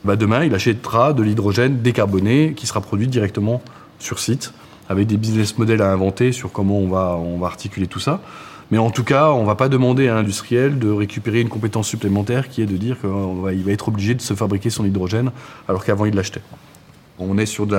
Bah, 0.03 0.15
demain, 0.15 0.43
il 0.43 0.53
achètera 0.53 1.13
de 1.13 1.23
l'hydrogène 1.23 1.81
décarboné 1.81 2.53
qui 2.55 2.67
sera 2.67 2.81
produit 2.81 3.07
directement 3.07 3.61
sur 3.99 4.19
site, 4.19 4.53
avec 4.89 5.07
des 5.07 5.17
business 5.17 5.57
models 5.57 5.81
à 5.81 5.91
inventer 5.91 6.31
sur 6.31 6.51
comment 6.51 6.79
on 6.79 6.87
va, 6.87 7.17
on 7.17 7.37
va 7.37 7.47
articuler 7.47 7.87
tout 7.87 7.99
ça. 7.99 8.21
Mais 8.69 8.77
en 8.77 8.89
tout 8.89 9.03
cas, 9.03 9.29
on 9.29 9.41
ne 9.41 9.47
va 9.47 9.55
pas 9.55 9.69
demander 9.69 10.07
à 10.09 10.15
l'industriel 10.15 10.77
de 10.77 10.89
récupérer 10.89 11.39
une 11.39 11.49
compétence 11.49 11.87
supplémentaire 11.87 12.49
qui 12.49 12.61
est 12.61 12.65
de 12.65 12.75
dire 12.75 12.97
qu'il 12.99 13.63
va 13.63 13.71
être 13.71 13.87
obligé 13.87 14.13
de 14.13 14.21
se 14.21 14.33
fabriquer 14.33 14.69
son 14.69 14.85
hydrogène 14.85 15.31
alors 15.69 15.85
qu'avant 15.85 16.05
il 16.05 16.15
l'achetait. 16.15 16.41
On 17.19 17.37
est 17.37 17.45
sur 17.45 17.65
de 17.65 17.75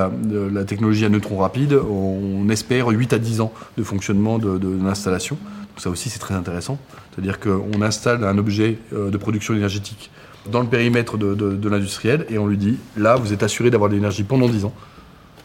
la, 0.53 0.65
technologie 0.65 1.05
à 1.05 1.09
neutrons 1.09 1.39
rapides, 1.39 1.75
on 1.75 2.49
espère 2.49 2.89
8 2.89 3.13
à 3.13 3.19
10 3.19 3.41
ans 3.41 3.53
de 3.77 3.83
fonctionnement 3.85 4.39
de, 4.39 4.69
l'installation. 4.83 5.37
Ça 5.79 5.91
aussi 5.91 6.11
c'est 6.11 6.19
très 6.19 6.35
intéressant. 6.35 6.79
C'est-à-dire 7.13 7.41
qu'on 7.41 7.81
installe 7.83 8.25
un 8.25 8.37
objet 8.37 8.79
euh, 8.93 9.11
de 9.11 9.17
production 9.17 9.55
énergétique 9.55 10.11
dans 10.51 10.61
le 10.61 10.67
périmètre 10.67 11.19
de, 11.19 11.35
de 11.35 11.69
l'industriel 11.69 12.27
et 12.31 12.39
on 12.39 12.47
lui 12.47 12.57
dit 12.57 12.79
là 12.97 13.17
vous 13.17 13.33
êtes 13.33 13.43
assuré 13.43 13.71
d'avoir 13.71 13.91
de 13.91 13.95
l'énergie 13.95 14.25
pendant 14.25 14.49
10 14.49 14.65
ans, 14.65 14.75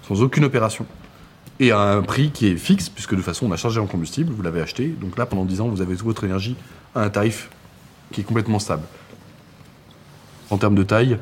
sans 0.07 0.21
aucune 0.21 0.45
opération 0.45 0.85
et 1.59 1.71
à 1.71 1.79
un 1.79 2.01
prix 2.01 2.31
qui 2.31 2.47
est 2.47 2.57
fixe, 2.57 2.89
puisque 2.89 3.11
de 3.11 3.17
toute 3.17 3.25
façon 3.25 3.47
on 3.47 3.51
a 3.51 3.57
chargé 3.57 3.79
en 3.79 3.85
combustible, 3.85 4.33
vous 4.33 4.41
l'avez 4.41 4.61
acheté, 4.61 4.87
donc 4.87 5.17
là 5.17 5.25
pendant 5.25 5.45
10 5.45 5.61
ans 5.61 5.67
vous 5.67 5.81
avez 5.81 5.95
toute 5.95 6.05
votre 6.05 6.23
énergie 6.23 6.55
à 6.95 7.01
un 7.01 7.09
tarif 7.09 7.49
qui 8.11 8.21
est 8.21 8.23
complètement 8.23 8.59
stable. 8.59 8.83
En 10.49 10.57
termes 10.57 10.75
de 10.75 10.83
taille, 10.83 11.17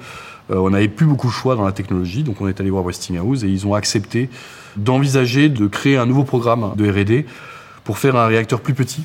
euh, 0.49 0.55
on 0.55 0.71
n'avait 0.71 0.87
plus 0.87 1.05
beaucoup 1.05 1.27
de 1.27 1.31
choix 1.31 1.55
dans 1.55 1.65
la 1.65 1.71
technologie, 1.71 2.23
donc 2.23 2.41
on 2.41 2.47
est 2.47 2.59
allé 2.59 2.69
voir 2.69 2.83
Westinghouse 2.83 3.43
et 3.43 3.47
ils 3.47 3.67
ont 3.67 3.73
accepté 3.73 4.29
d'envisager 4.77 5.49
de 5.49 5.67
créer 5.67 5.97
un 5.97 6.05
nouveau 6.05 6.23
programme 6.23 6.73
de 6.75 6.89
RD 6.89 7.25
pour 7.83 7.97
faire 7.97 8.15
un 8.15 8.27
réacteur 8.27 8.61
plus 8.61 8.73
petit, 8.73 9.03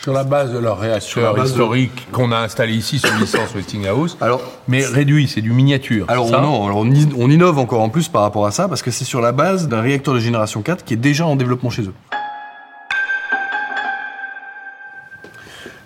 sur 0.00 0.14
la 0.14 0.24
base 0.24 0.50
de 0.50 0.58
leur 0.58 0.78
réacteur 0.78 1.44
historique 1.44 2.08
qu'on 2.10 2.32
a 2.32 2.38
installé 2.38 2.72
ici 2.72 2.98
sur 2.98 3.14
licence 3.16 3.54
Westinghouse, 3.54 4.16
alors, 4.22 4.40
mais 4.66 4.82
réduit, 4.82 5.28
c'est 5.28 5.42
du 5.42 5.52
miniature. 5.52 6.06
Alors, 6.08 6.30
non, 6.30 6.64
alors 6.64 6.78
on, 6.78 7.30
innove 7.30 7.58
encore 7.58 7.82
en 7.82 7.90
plus 7.90 8.08
par 8.08 8.22
rapport 8.22 8.46
à 8.46 8.50
ça, 8.50 8.66
parce 8.66 8.80
que 8.80 8.90
c'est 8.90 9.04
sur 9.04 9.20
la 9.20 9.32
base 9.32 9.68
d'un 9.68 9.82
réacteur 9.82 10.14
de 10.14 10.18
génération 10.18 10.62
4 10.62 10.86
qui 10.86 10.94
est 10.94 10.96
déjà 10.96 11.26
en 11.26 11.36
développement 11.36 11.68
chez 11.68 11.82
eux. 11.82 11.92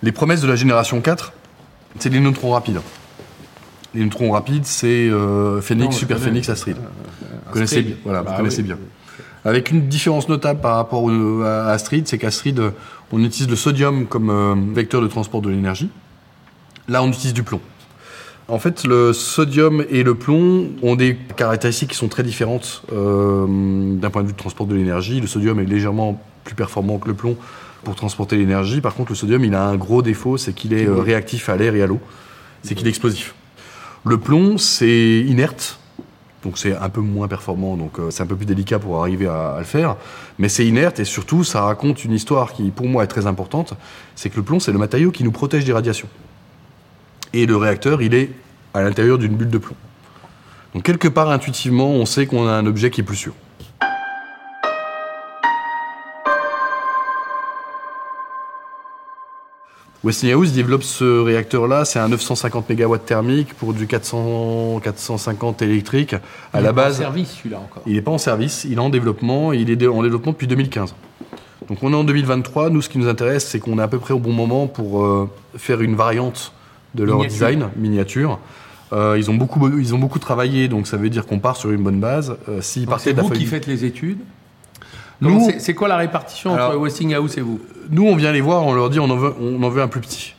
Les 0.01 0.13
promesses 0.13 0.41
de 0.41 0.47
la 0.47 0.55
génération 0.55 1.01
4, 1.01 1.33
c'est 1.99 2.09
les 2.09 2.21
neutrons 2.21 2.51
rapides. 2.51 2.79
Les 3.93 4.03
neutrons 4.03 4.31
rapides, 4.31 4.65
c'est 4.65 5.09
euh, 5.09 5.59
Phoenix, 5.59 5.93
Super 5.93 6.19
Phoenix, 6.19 6.47
Astrid. 6.47 6.77
Vous 6.77 7.51
connaissez 7.51 7.81
bien. 7.81 7.95
Voilà, 8.05 8.21
vous 8.21 8.27
bah 8.27 8.35
connaissez 8.37 8.61
bien. 8.61 8.77
Avec 9.45 9.69
une 9.69 9.87
différence 9.87 10.27
notable 10.27 10.59
par 10.59 10.75
rapport 10.75 11.07
à 11.43 11.69
Astrid, 11.69 12.07
c'est 12.07 12.17
qu'Astrid, 12.17 12.59
on 13.11 13.23
utilise 13.23 13.47
le 13.47 13.55
sodium 13.55 14.07
comme 14.07 14.31
euh, 14.31 14.55
vecteur 14.73 15.01
de 15.01 15.07
transport 15.07 15.41
de 15.41 15.51
l'énergie. 15.51 15.89
Là, 16.87 17.03
on 17.03 17.09
utilise 17.09 17.33
du 17.33 17.43
plomb. 17.43 17.61
En 18.47 18.57
fait, 18.57 18.85
le 18.85 19.13
sodium 19.13 19.85
et 19.89 20.01
le 20.01 20.15
plomb 20.15 20.69
ont 20.81 20.95
des 20.95 21.15
caractéristiques 21.37 21.91
qui 21.91 21.95
sont 21.95 22.07
très 22.07 22.23
différentes 22.23 22.83
euh, 22.91 23.45
d'un 23.95 24.09
point 24.09 24.23
de 24.23 24.27
vue 24.27 24.33
de 24.33 24.37
transport 24.37 24.65
de 24.65 24.75
l'énergie. 24.75 25.21
Le 25.21 25.27
sodium 25.27 25.59
est 25.59 25.65
légèrement 25.65 26.21
plus 26.43 26.55
performant 26.55 26.97
que 26.97 27.07
le 27.07 27.13
plomb 27.13 27.37
pour 27.83 27.95
transporter 27.95 28.37
l'énergie. 28.37 28.81
Par 28.81 28.95
contre, 28.95 29.11
le 29.11 29.15
sodium, 29.15 29.43
il 29.45 29.53
a 29.53 29.63
un 29.63 29.75
gros 29.77 30.01
défaut, 30.01 30.37
c'est 30.37 30.53
qu'il 30.53 30.73
est, 30.73 30.87
euh, 30.87 31.01
réactif 31.01 31.49
à 31.49 31.55
l'air 31.55 31.75
et 31.75 31.83
à 31.83 31.87
l'eau. 31.87 31.99
C'est 32.63 32.73
qu'il 32.73 32.87
est 32.87 32.89
explosif. 32.89 33.35
Le 34.05 34.19
plomb, 34.19 34.57
c'est 34.57 35.19
inerte, 35.21 35.79
donc 36.45 36.59
c'est 36.59 36.75
un 36.75 36.89
peu 36.89 37.01
moins 37.01 37.27
performant, 37.27 37.75
donc 37.75 37.99
euh, 37.99 38.11
c'est 38.11 38.21
un 38.21 38.27
peu 38.27 38.35
plus 38.35 38.45
délicat 38.45 38.77
pour 38.77 39.01
arriver 39.01 39.25
à, 39.25 39.55
le 39.57 39.65
faire. 39.65 39.97
Mais 40.37 40.47
c'est 40.47 40.65
inerte 40.65 40.99
et 40.99 41.05
surtout 41.05 41.43
ça 41.43 41.61
raconte 41.61 42.05
une 42.05 42.13
histoire 42.13 42.53
qui 42.53 42.69
pour 42.69 42.85
moi 42.85 43.03
est 43.03 43.07
très 43.07 43.25
importante, 43.25 43.73
c'est 44.15 44.29
que 44.29 44.37
le 44.37 44.43
plomb 44.43 44.59
c'est 44.59 44.71
le 44.71 44.77
matériau 44.77 45.11
qui 45.11 45.23
nous 45.23 45.31
protège 45.31 45.65
des 45.65 45.73
radiations. 45.73 46.07
Et 47.33 47.47
le 47.47 47.57
réacteur 47.57 48.01
il 48.03 48.13
est 48.13 48.29
à 48.75 48.83
l'intérieur 48.83 49.17
d'une 49.17 49.35
bulle 49.35 49.49
de 49.49 49.57
plomb. 49.57 49.75
Donc 50.75 50.83
quelque 50.83 51.07
part 51.07 51.31
intuitivement 51.31 51.89
on 51.89 52.05
sait 52.05 52.27
qu'on 52.27 52.47
a 52.47 52.51
un 52.51 52.67
objet 52.67 52.91
qui 52.91 53.01
est 53.01 53.03
plus 53.03 53.17
sûr. 53.17 53.33
Westinghouse 60.05 60.51
développe 60.51 60.83
ce 60.83 61.19
réacteur-là, 61.19 61.83
c'est 61.83 61.97
un 61.97 62.09
950 62.09 62.69
MW 62.69 62.97
thermique 63.03 63.55
pour 63.55 63.73
du 63.73 63.87
400, 63.87 64.79
450 64.83 65.63
électrique. 65.63 66.13
À 66.53 66.59
il 66.59 66.63
la 66.63 66.71
base, 66.71 66.99
pas 66.99 67.05
en 67.05 67.05
service 67.05 67.31
celui-là 67.31 67.57
encore. 67.57 67.81
Il 67.87 67.93
n'est 67.93 68.03
pas 68.03 68.11
en 68.11 68.19
service, 68.19 68.67
il 68.69 68.73
est 68.73 68.79
en 68.79 68.89
développement, 68.89 69.51
il 69.51 69.71
est 69.71 69.87
en 69.87 70.03
développement 70.03 70.33
depuis 70.33 70.45
2015. 70.45 70.93
Donc 71.67 71.79
on 71.81 71.91
est 71.91 71.95
en 71.95 72.03
2023, 72.03 72.69
nous 72.69 72.83
ce 72.83 72.89
qui 72.89 72.99
nous 72.99 73.07
intéresse 73.07 73.47
c'est 73.47 73.57
qu'on 73.57 73.79
est 73.79 73.81
à 73.81 73.87
peu 73.87 73.97
près 73.97 74.13
au 74.13 74.19
bon 74.19 74.31
moment 74.31 74.67
pour 74.67 75.03
euh, 75.03 75.27
faire 75.57 75.81
une 75.81 75.95
variante 75.95 76.53
de 76.93 77.03
leur 77.03 77.25
design, 77.25 77.69
miniature. 77.75 78.37
Euh, 78.93 79.15
ils, 79.17 79.31
ont 79.31 79.33
beaucoup, 79.33 79.75
ils 79.75 79.95
ont 79.95 79.97
beaucoup 79.97 80.19
travaillé, 80.19 80.67
donc 80.67 80.85
ça 80.85 80.97
veut 80.97 81.09
dire 81.09 81.25
qu'on 81.25 81.39
part 81.39 81.57
sur 81.57 81.71
une 81.71 81.81
bonne 81.81 81.99
base. 81.99 82.37
Euh, 82.47 82.59
c'est 82.61 82.85
vous 82.85 83.29
qui 83.31 83.45
faites 83.47 83.65
les 83.65 83.85
études 83.85 84.19
c'est 85.59 85.73
quoi 85.73 85.87
la 85.87 85.97
répartition 85.97 86.51
entre 86.51 86.77
Westinghouse 86.77 87.37
et 87.37 87.41
vous? 87.41 87.59
Nous, 87.89 88.05
on 88.05 88.15
vient 88.15 88.31
les 88.31 88.41
voir, 88.41 88.65
on 88.65 88.73
leur 88.73 88.89
dit 88.89 88.99
on 88.99 89.09
en 89.09 89.17
veut, 89.17 89.33
on 89.39 89.61
en 89.61 89.69
veut 89.69 89.81
un 89.81 89.87
plus 89.87 90.01
petit. 90.01 90.33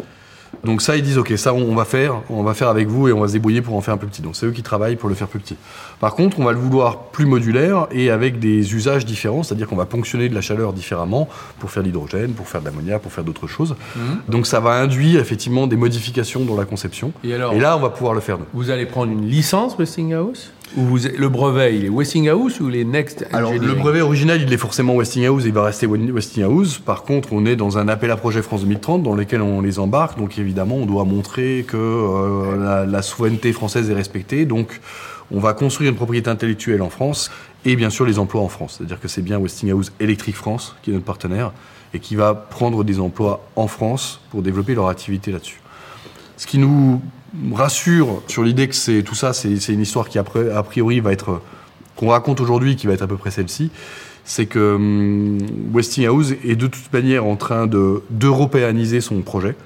Donc 0.64 0.82
ça, 0.82 0.96
ils 0.96 1.02
disent 1.02 1.18
ok, 1.18 1.32
ça 1.36 1.54
on 1.54 1.74
va 1.74 1.84
faire, 1.84 2.22
on 2.28 2.42
va 2.42 2.52
faire 2.52 2.68
avec 2.68 2.88
vous 2.88 3.06
et 3.08 3.12
on 3.12 3.20
va 3.20 3.28
se 3.28 3.34
débrouiller 3.34 3.62
pour 3.62 3.76
en 3.76 3.80
faire 3.80 3.94
un 3.94 3.98
plus 3.98 4.08
petit. 4.08 4.22
Donc 4.22 4.34
c'est 4.34 4.46
eux 4.46 4.50
qui 4.50 4.62
travaillent 4.62 4.96
pour 4.96 5.08
le 5.08 5.14
faire 5.14 5.28
plus 5.28 5.38
petit. 5.38 5.56
Par 6.00 6.14
contre, 6.14 6.40
on 6.40 6.44
va 6.44 6.52
le 6.52 6.58
vouloir 6.58 7.04
plus 7.04 7.24
modulaire 7.24 7.86
et 7.92 8.10
avec 8.10 8.40
des 8.40 8.74
usages 8.74 9.06
différents, 9.06 9.42
c'est-à-dire 9.42 9.68
qu'on 9.68 9.76
va 9.76 9.86
ponctionner 9.86 10.28
de 10.28 10.34
la 10.34 10.40
chaleur 10.40 10.72
différemment 10.72 11.28
pour 11.60 11.70
faire 11.70 11.82
de 11.82 11.88
l'hydrogène, 11.88 12.32
pour 12.32 12.48
faire 12.48 12.60
de 12.60 12.66
l'ammoniac, 12.66 13.00
pour 13.00 13.12
faire 13.12 13.22
d'autres 13.22 13.46
choses. 13.46 13.76
Mhm. 13.94 14.02
Donc 14.28 14.46
ça 14.46 14.58
va 14.58 14.72
induire 14.72 15.20
effectivement 15.20 15.66
des 15.66 15.76
modifications 15.76 16.44
dans 16.44 16.56
la 16.56 16.64
conception. 16.64 17.12
Et, 17.22 17.32
alors, 17.34 17.52
et 17.52 17.60
là, 17.60 17.76
on 17.76 17.80
va 17.80 17.90
pouvoir 17.90 18.14
le 18.14 18.20
faire. 18.20 18.38
Nous. 18.38 18.46
Vous 18.52 18.70
allez 18.70 18.86
prendre 18.86 19.12
une 19.12 19.28
licence 19.28 19.76
Westinghouse? 19.78 20.52
Vous, 20.74 20.98
le 20.98 21.28
brevet, 21.28 21.76
il 21.76 21.84
est 21.84 21.88
Westinghouse 21.88 22.60
ou 22.60 22.68
les 22.68 22.84
Next 22.84 23.26
Alors, 23.32 23.52
le 23.52 23.74
brevet 23.74 24.00
original, 24.00 24.42
il 24.42 24.52
est 24.52 24.58
forcément 24.58 24.94
Westinghouse, 24.96 25.44
il 25.46 25.52
va 25.52 25.64
rester 25.64 25.86
Westinghouse. 25.86 26.78
Par 26.78 27.04
contre, 27.04 27.32
on 27.32 27.46
est 27.46 27.56
dans 27.56 27.78
un 27.78 27.88
appel 27.88 28.10
à 28.10 28.16
projet 28.16 28.42
France 28.42 28.62
2030 28.62 29.02
dans 29.02 29.14
lequel 29.14 29.42
on 29.42 29.60
les 29.60 29.78
embarque. 29.78 30.18
Donc, 30.18 30.38
évidemment, 30.38 30.76
on 30.76 30.86
doit 30.86 31.04
montrer 31.04 31.64
que 31.66 31.76
euh, 31.76 32.86
la, 32.86 33.02
souveraineté 33.02 33.52
française 33.52 33.88
est 33.90 33.94
respectée. 33.94 34.44
Donc, 34.44 34.80
on 35.30 35.40
va 35.40 35.54
construire 35.54 35.90
une 35.90 35.96
propriété 35.96 36.28
intellectuelle 36.30 36.82
en 36.82 36.90
France 36.90 37.30
et 37.64 37.74
bien 37.74 37.90
sûr 37.90 38.04
les 38.04 38.18
emplois 38.18 38.42
en 38.42 38.48
France. 38.48 38.76
C'est-à-dire 38.76 39.00
que 39.00 39.08
c'est 39.08 39.22
bien 39.22 39.38
Westinghouse 39.38 39.92
Electric 39.98 40.36
France 40.36 40.76
qui 40.82 40.90
est 40.90 40.94
notre 40.94 41.06
partenaire 41.06 41.52
et 41.94 42.00
qui 42.00 42.16
va 42.16 42.34
prendre 42.34 42.84
des 42.84 43.00
emplois 43.00 43.44
en 43.56 43.66
France 43.66 44.20
pour 44.30 44.42
développer 44.42 44.74
leur 44.74 44.88
activité 44.88 45.32
là-dessus. 45.32 45.60
Ce 46.36 46.46
qui 46.46 46.58
nous 46.58 47.00
rassure 47.52 48.22
sur 48.28 48.42
l'idée 48.42 48.68
que 48.68 48.74
c'est 48.74 49.02
tout 49.02 49.14
ça, 49.14 49.32
c'est 49.32 49.68
une 49.68 49.80
histoire 49.80 50.08
qui 50.08 50.18
a 50.18 50.24
priori 50.24 51.00
va 51.00 51.12
être 51.12 51.40
qu'on 51.96 52.08
raconte 52.08 52.40
aujourd'hui, 52.40 52.76
qui 52.76 52.86
va 52.86 52.92
être 52.92 53.02
à 53.02 53.06
peu 53.06 53.16
près 53.16 53.30
celle-ci, 53.30 53.70
c'est 54.24 54.46
que 54.46 54.74
hum, 54.74 55.38
Westinghouse 55.72 56.34
est 56.44 56.56
de 56.56 56.66
toute 56.66 56.92
manière 56.92 57.24
en 57.24 57.36
train 57.36 57.66
de 57.66 58.02
d'européaniser 58.10 59.00
son 59.00 59.22
projet, 59.22 59.56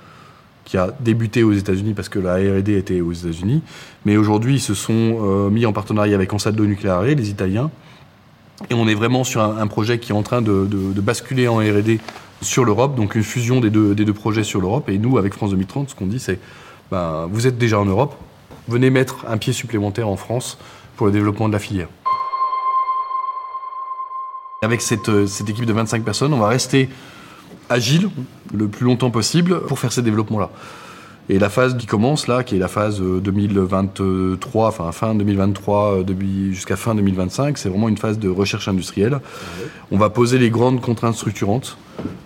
qui 0.65 0.77
a 0.77 0.95
débuté 1.01 1.43
aux 1.43 1.53
États-Unis 1.53 1.95
parce 1.95 2.09
que 2.09 2.21
la 2.21 2.37
R&D 2.37 2.77
était 2.77 3.01
aux 3.01 3.13
États-Unis, 3.13 3.63
mais 4.05 4.17
aujourd'hui 4.17 4.55
ils 4.57 4.61
se 4.61 4.75
sont 4.75 5.19
euh, 5.23 5.51
mis 5.51 5.67
en 5.67 5.73
partenariat 5.73 6.15
avec 6.15 6.33
Ansaldo 6.33 6.65
Nucleare, 6.65 7.03
les 7.03 7.31
Italiens, 7.31 7.71
et 8.69 8.75
on 8.75 8.87
est 8.87 8.95
vraiment 8.95 9.25
sur 9.25 9.43
un, 9.43 9.67
projet 9.67 9.99
qui 9.99 10.13
est 10.13 10.15
en 10.15 10.23
train 10.23 10.43
de, 10.43 10.69
basculer 11.01 11.49
en 11.49 11.57
R&D 11.57 11.99
sur 12.43 12.65
l'Europe, 12.65 12.95
donc 12.95 13.15
une 13.15 13.23
fusion 13.23 13.61
des 13.61 13.71
deux 13.71 14.13
projets 14.13 14.45
sur 14.45 14.61
l'Europe. 14.61 14.91
Et 14.91 14.99
nous, 14.99 15.17
avec 15.17 15.33
France 15.33 15.51
2030, 15.51 15.91
ce 15.91 15.95
qu'on 15.95 16.07
dit, 16.07 16.19
c'est 16.19 16.39
ben, 16.91 17.29
vous 17.31 17.47
êtes 17.47 17.59
déjà 17.59 17.79
en 17.79 17.85
Europe, 17.85 18.17
venez 18.69 18.91
mettre 18.91 19.25
un 19.29 19.39
pied 19.39 19.53
supplémentaire 19.53 20.09
en 20.09 20.17
France 20.17 20.59
pour 20.97 21.07
le 21.07 21.13
développement 21.13 21.49
de 21.49 21.53
la 21.53 21.59
filière. 21.59 21.89
Avec 24.63 24.83
cette, 24.83 25.09
euh, 25.09 25.27
cette 25.27 25.49
équipe 25.49 25.65
de 25.65 25.73
25 25.73 26.05
personnes, 26.05 26.35
on 26.35 26.39
va 26.39 26.49
rester 26.49 26.91
agile 27.69 28.11
le 28.53 28.69
plus 28.69 28.85
longtemps 28.85 29.11
possible 29.11 29.61
pour 29.63 29.79
faire 29.79 29.93
ces 29.93 30.03
développements-là. 30.03 30.51
Et 31.33 31.39
la 31.39 31.49
phase 31.49 31.77
qui 31.77 31.87
commence 31.87 32.27
là, 32.27 32.43
qui 32.43 32.57
est 32.57 32.59
la 32.59 32.67
phase 32.67 33.01
euh, 33.01 33.21
2023, 33.21 34.67
enfin 34.67 34.91
fin 34.91 35.15
2023 35.15 35.99
euh, 35.99 36.51
jusqu'à 36.51 36.75
fin 36.75 36.97
2025, 36.97 37.57
c'est 37.57 37.69
vraiment 37.69 37.89
une 37.89 37.99
phase 37.99 38.19
de 38.19 38.29
recherche 38.29 38.67
industrielle. 38.67 39.21
On 39.93 39.97
va 39.97 40.11
poser 40.11 40.39
les 40.39 40.51
grandes 40.51 40.81
contraintes 40.81 41.15
structurantes. 41.15 41.79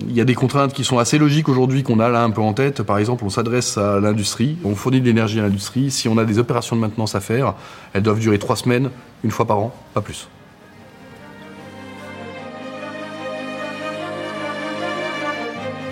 Il 0.08 0.16
y 0.16 0.22
a 0.22 0.24
des 0.24 0.34
contraintes 0.34 0.72
qui 0.72 0.84
sont 0.84 0.96
assez 0.96 1.18
logiques 1.18 1.50
aujourd'hui 1.50 1.82
qu'on 1.82 2.00
a 2.00 2.08
là 2.08 2.22
un 2.22 2.30
peu 2.30 2.40
en 2.40 2.54
tête. 2.54 2.82
Par 2.82 2.96
exemple, 2.96 3.24
on 3.26 3.28
s'adresse 3.28 3.76
à 3.76 4.00
l'industrie, 4.00 4.56
on 4.64 4.74
fournit 4.74 5.02
de 5.02 5.04
l'énergie 5.04 5.38
à 5.38 5.42
l'industrie. 5.42 5.90
Si 5.90 6.08
on 6.08 6.16
a 6.16 6.24
des 6.24 6.38
opérations 6.38 6.74
de 6.74 6.80
maintenance 6.80 7.14
à 7.14 7.20
faire, 7.20 7.56
elles 7.92 8.02
doivent 8.02 8.20
durer 8.20 8.38
trois 8.38 8.56
semaines, 8.56 8.88
une 9.22 9.30
fois 9.30 9.46
par 9.46 9.58
an, 9.58 9.74
pas 9.92 10.00
plus. 10.00 10.28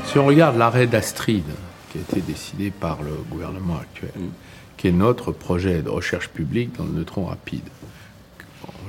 Si 0.07 0.19
on 0.19 0.25
regarde 0.25 0.57
l'arrêt 0.57 0.87
d'Astrid, 0.87 1.45
qui 1.93 1.99
a 1.99 2.01
été 2.01 2.21
décidé 2.21 2.71
par 2.71 3.03
le 3.03 3.13
gouvernement 3.31 3.77
actuel, 3.77 4.11
qui 4.77 4.89
est 4.89 4.93
notre 4.93 5.31
projet 5.31 5.83
de 5.83 5.91
recherche 5.91 6.29
publique 6.29 6.77
dans 6.77 6.85
le 6.85 6.93
neutron 6.93 7.27
rapide, 7.27 7.69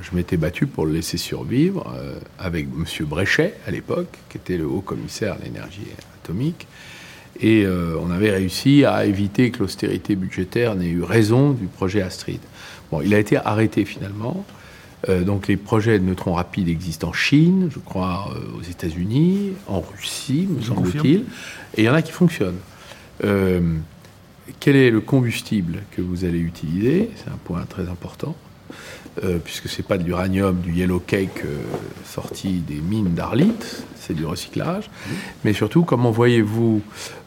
je 0.04 0.16
m'étais 0.16 0.38
battu 0.38 0.68
pour 0.68 0.86
le 0.86 0.94
laisser 0.94 1.18
survivre 1.18 1.92
euh, 1.96 2.20
avec 2.38 2.66
M. 2.66 2.86
Bréchet 3.06 3.56
à 3.68 3.72
l'époque, 3.72 4.18
qui 4.30 4.38
était 4.38 4.58
le 4.58 4.66
haut 4.66 4.82
commissaire 4.82 5.34
à 5.34 5.44
l'énergie 5.44 5.88
atomique. 6.22 6.68
Et 7.40 7.66
euh, 7.66 7.98
on 8.00 8.12
avait 8.12 8.30
réussi 8.30 8.86
à 8.86 9.06
éviter 9.06 9.50
que 9.50 9.60
l'austérité 9.60 10.16
budgétaire 10.16 10.76
n'ait 10.76 10.90
eu 10.90 11.02
raison 11.02 11.52
du 11.52 11.66
projet 11.66 12.02
Astrid. 12.02 12.40
Bon, 12.92 13.02
il 13.02 13.14
a 13.14 13.20
été 13.20 13.38
arrêté 13.38 13.86
finalement. 13.86 14.46
Euh, 15.10 15.24
donc 15.24 15.48
les 15.48 15.58
projets 15.58 16.00
de 16.00 16.04
neutrons 16.04 16.34
rapides 16.34 16.70
existent 16.70 17.10
en 17.10 17.14
Chine, 17.14 17.70
je 17.74 17.80
crois 17.80 18.34
aux 18.58 18.62
États-Unis, 18.62 19.54
en 19.68 19.82
Russie, 19.82 20.48
me 20.50 20.62
semble-t-il. 20.62 21.26
Et 21.76 21.82
il 21.82 21.86
y 21.86 21.90
en 21.90 21.94
a 21.94 22.02
qui 22.02 22.12
fonctionnent. 22.12 22.60
Quel 23.20 24.76
est 24.76 24.90
le 24.90 25.02
combustible 25.02 25.84
que 25.92 26.02
vous 26.02 26.26
allez 26.26 26.40
utiliser? 26.40 27.10
C'est 27.16 27.30
un 27.30 27.40
point 27.44 27.64
très 27.68 27.88
important. 27.90 28.36
Euh, 29.24 29.38
puisque 29.38 29.70
ce 29.70 29.78
n'est 29.78 29.88
pas 29.88 30.00
de 30.00 30.04
l'uranium, 30.04 30.60
du 30.60 30.74
yellow 30.74 31.00
cake 31.00 31.44
euh, 31.46 31.60
sorti 32.04 32.64
des 32.68 32.82
mines 32.82 33.14
d'Arlit, 33.14 33.54
c'est 33.96 34.16
du 34.16 34.26
recyclage. 34.26 34.90
Mais 35.44 35.54
surtout, 35.54 35.84
comment 35.84 36.10
voyez-vous 36.10 36.82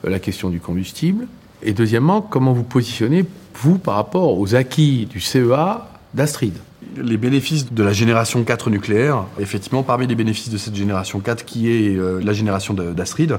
euh, 0.05 0.11
la 0.11 0.19
question 0.19 0.51
du 0.51 0.59
combustible? 0.59 1.29
Et 1.63 1.73
deuxièmement, 1.73 2.23
comment 2.23 2.53
vous 2.53 2.65
positionnez, 2.65 3.25
vous, 3.55 3.79
par 3.79 3.95
rapport 3.95 4.37
aux 4.37 4.57
acquis 4.57 5.07
du 5.07 5.21
CEA 5.21 5.89
d'Astrid? 6.13 6.55
Les 6.97 7.17
bénéfices 7.17 7.73
de 7.73 7.83
la 7.85 7.93
génération 7.93 8.43
4 8.43 8.69
nucléaire, 8.71 9.25
effectivement, 9.39 9.85
parmi 9.85 10.09
les 10.09 10.17
bénéfices 10.17 10.51
de 10.51 10.59
cette 10.59 10.75
génération 10.75 11.21
4, 11.21 11.45
qui 11.45 11.71
est 11.71 11.97
la 12.23 12.33
génération 12.33 12.75
d'Astrid, 12.75 13.39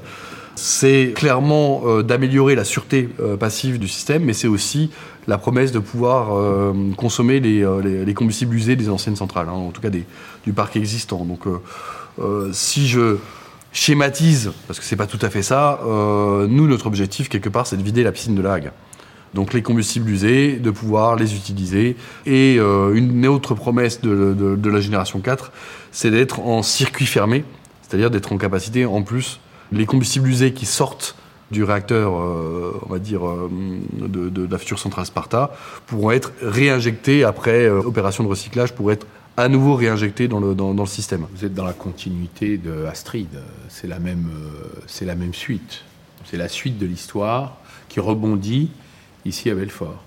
c'est 0.58 1.14
clairement 1.16 1.84
euh, 1.86 2.02
d'améliorer 2.02 2.56
la 2.56 2.64
sûreté 2.64 3.10
euh, 3.20 3.38
passive 3.38 3.78
du 3.78 3.88
système, 3.88 4.24
mais 4.24 4.34
c'est 4.34 4.48
aussi 4.48 4.90
la 5.28 5.38
promesse 5.38 5.72
de 5.72 5.78
pouvoir 5.78 6.36
euh, 6.36 6.74
consommer 6.98 7.40
les, 7.40 8.14
combustibles 8.16 8.56
usés 8.56 8.76
des 8.76 8.90
anciennes 8.90 9.16
centrales, 9.16 9.50
hein, 9.50 9.54
en 9.54 9.70
tout 9.70 9.82
cas 9.82 9.90
du 9.90 10.54
parc 10.54 10.76
existant. 10.76 11.26
Donc, 11.26 11.44
si 12.54 12.88
je 12.88 13.18
schématise, 13.72 14.52
parce 14.66 14.80
que 14.80 14.86
c'est 14.86 14.96
pas 14.96 15.06
tout 15.06 15.20
à 15.22 15.30
fait 15.30 15.44
ça, 15.44 15.80
nous, 15.84 16.68
notre 16.68 16.88
objectif, 16.88 17.30
quelque 17.30 17.50
part, 17.50 17.68
c'est 17.68 17.78
de 17.78 17.84
vider 17.84 18.04
la 18.04 18.12
piscine 18.12 18.34
de 18.34 18.42
la 18.42 18.60
Donc 19.34 19.54
les 19.54 19.62
combustibles 19.62 20.10
usés, 20.10 20.54
de 20.54 20.72
pouvoir 20.72 21.18
les 21.18 21.36
utiliser. 21.36 21.98
Et 22.26 22.56
une 22.56 23.28
autre 23.28 23.54
promesse 23.54 24.02
de, 24.02 24.34
de 24.34 24.70
la 24.70 24.80
génération 24.80 25.20
4, 25.20 25.52
c'est 25.92 26.10
d'être 26.10 26.40
en 26.40 26.64
circuit 26.64 27.06
fermé, 27.06 27.44
c'est-à-dire 27.82 28.10
d'être 28.10 28.32
en 28.32 28.38
capacité 28.38 28.86
en 28.86 29.04
plus 29.04 29.42
les 29.72 29.86
combustibles 29.86 30.28
usés 30.28 30.54
qui 30.54 30.66
sortent 30.66 31.16
du 31.52 31.64
réacteur, 31.64 32.14
euh, 32.20 32.80
on 32.86 32.90
va 32.92 33.00
dire, 33.00 33.26
euh, 33.26 33.50
de, 33.94 34.48
la 34.50 34.58
future 34.58 34.80
centrale 34.80 35.06
Sparta, 35.06 35.52
pourront 35.86 36.12
être 36.12 36.34
réinjectés 36.42 37.24
après 37.24 37.66
euh, 37.66 37.80
opération 37.80 38.24
de 38.24 38.30
recyclage 38.30 38.74
pour 38.74 38.92
être 38.92 39.08
à 39.38 39.48
nouveau 39.48 39.76
réinjectés 39.76 40.28
dans 40.28 40.40
le, 40.40 40.86
système. 40.86 41.26
Vous 41.34 41.46
êtes 41.46 41.54
dans 41.54 41.64
la 41.64 41.74
continuité 41.74 42.58
de 42.58 42.86
Astrid, 42.86 43.28
c'est 43.70 43.88
la 43.88 44.00
même 44.00 45.34
suite. 45.34 45.84
C'est 46.26 46.38
la 46.38 46.50
suite 46.50 46.80
de 46.80 46.88
l'histoire 46.88 47.58
qui 47.88 48.00
rebondit 48.00 48.72
ici 49.26 49.50
à 49.52 49.56
Belfort. 49.56 50.04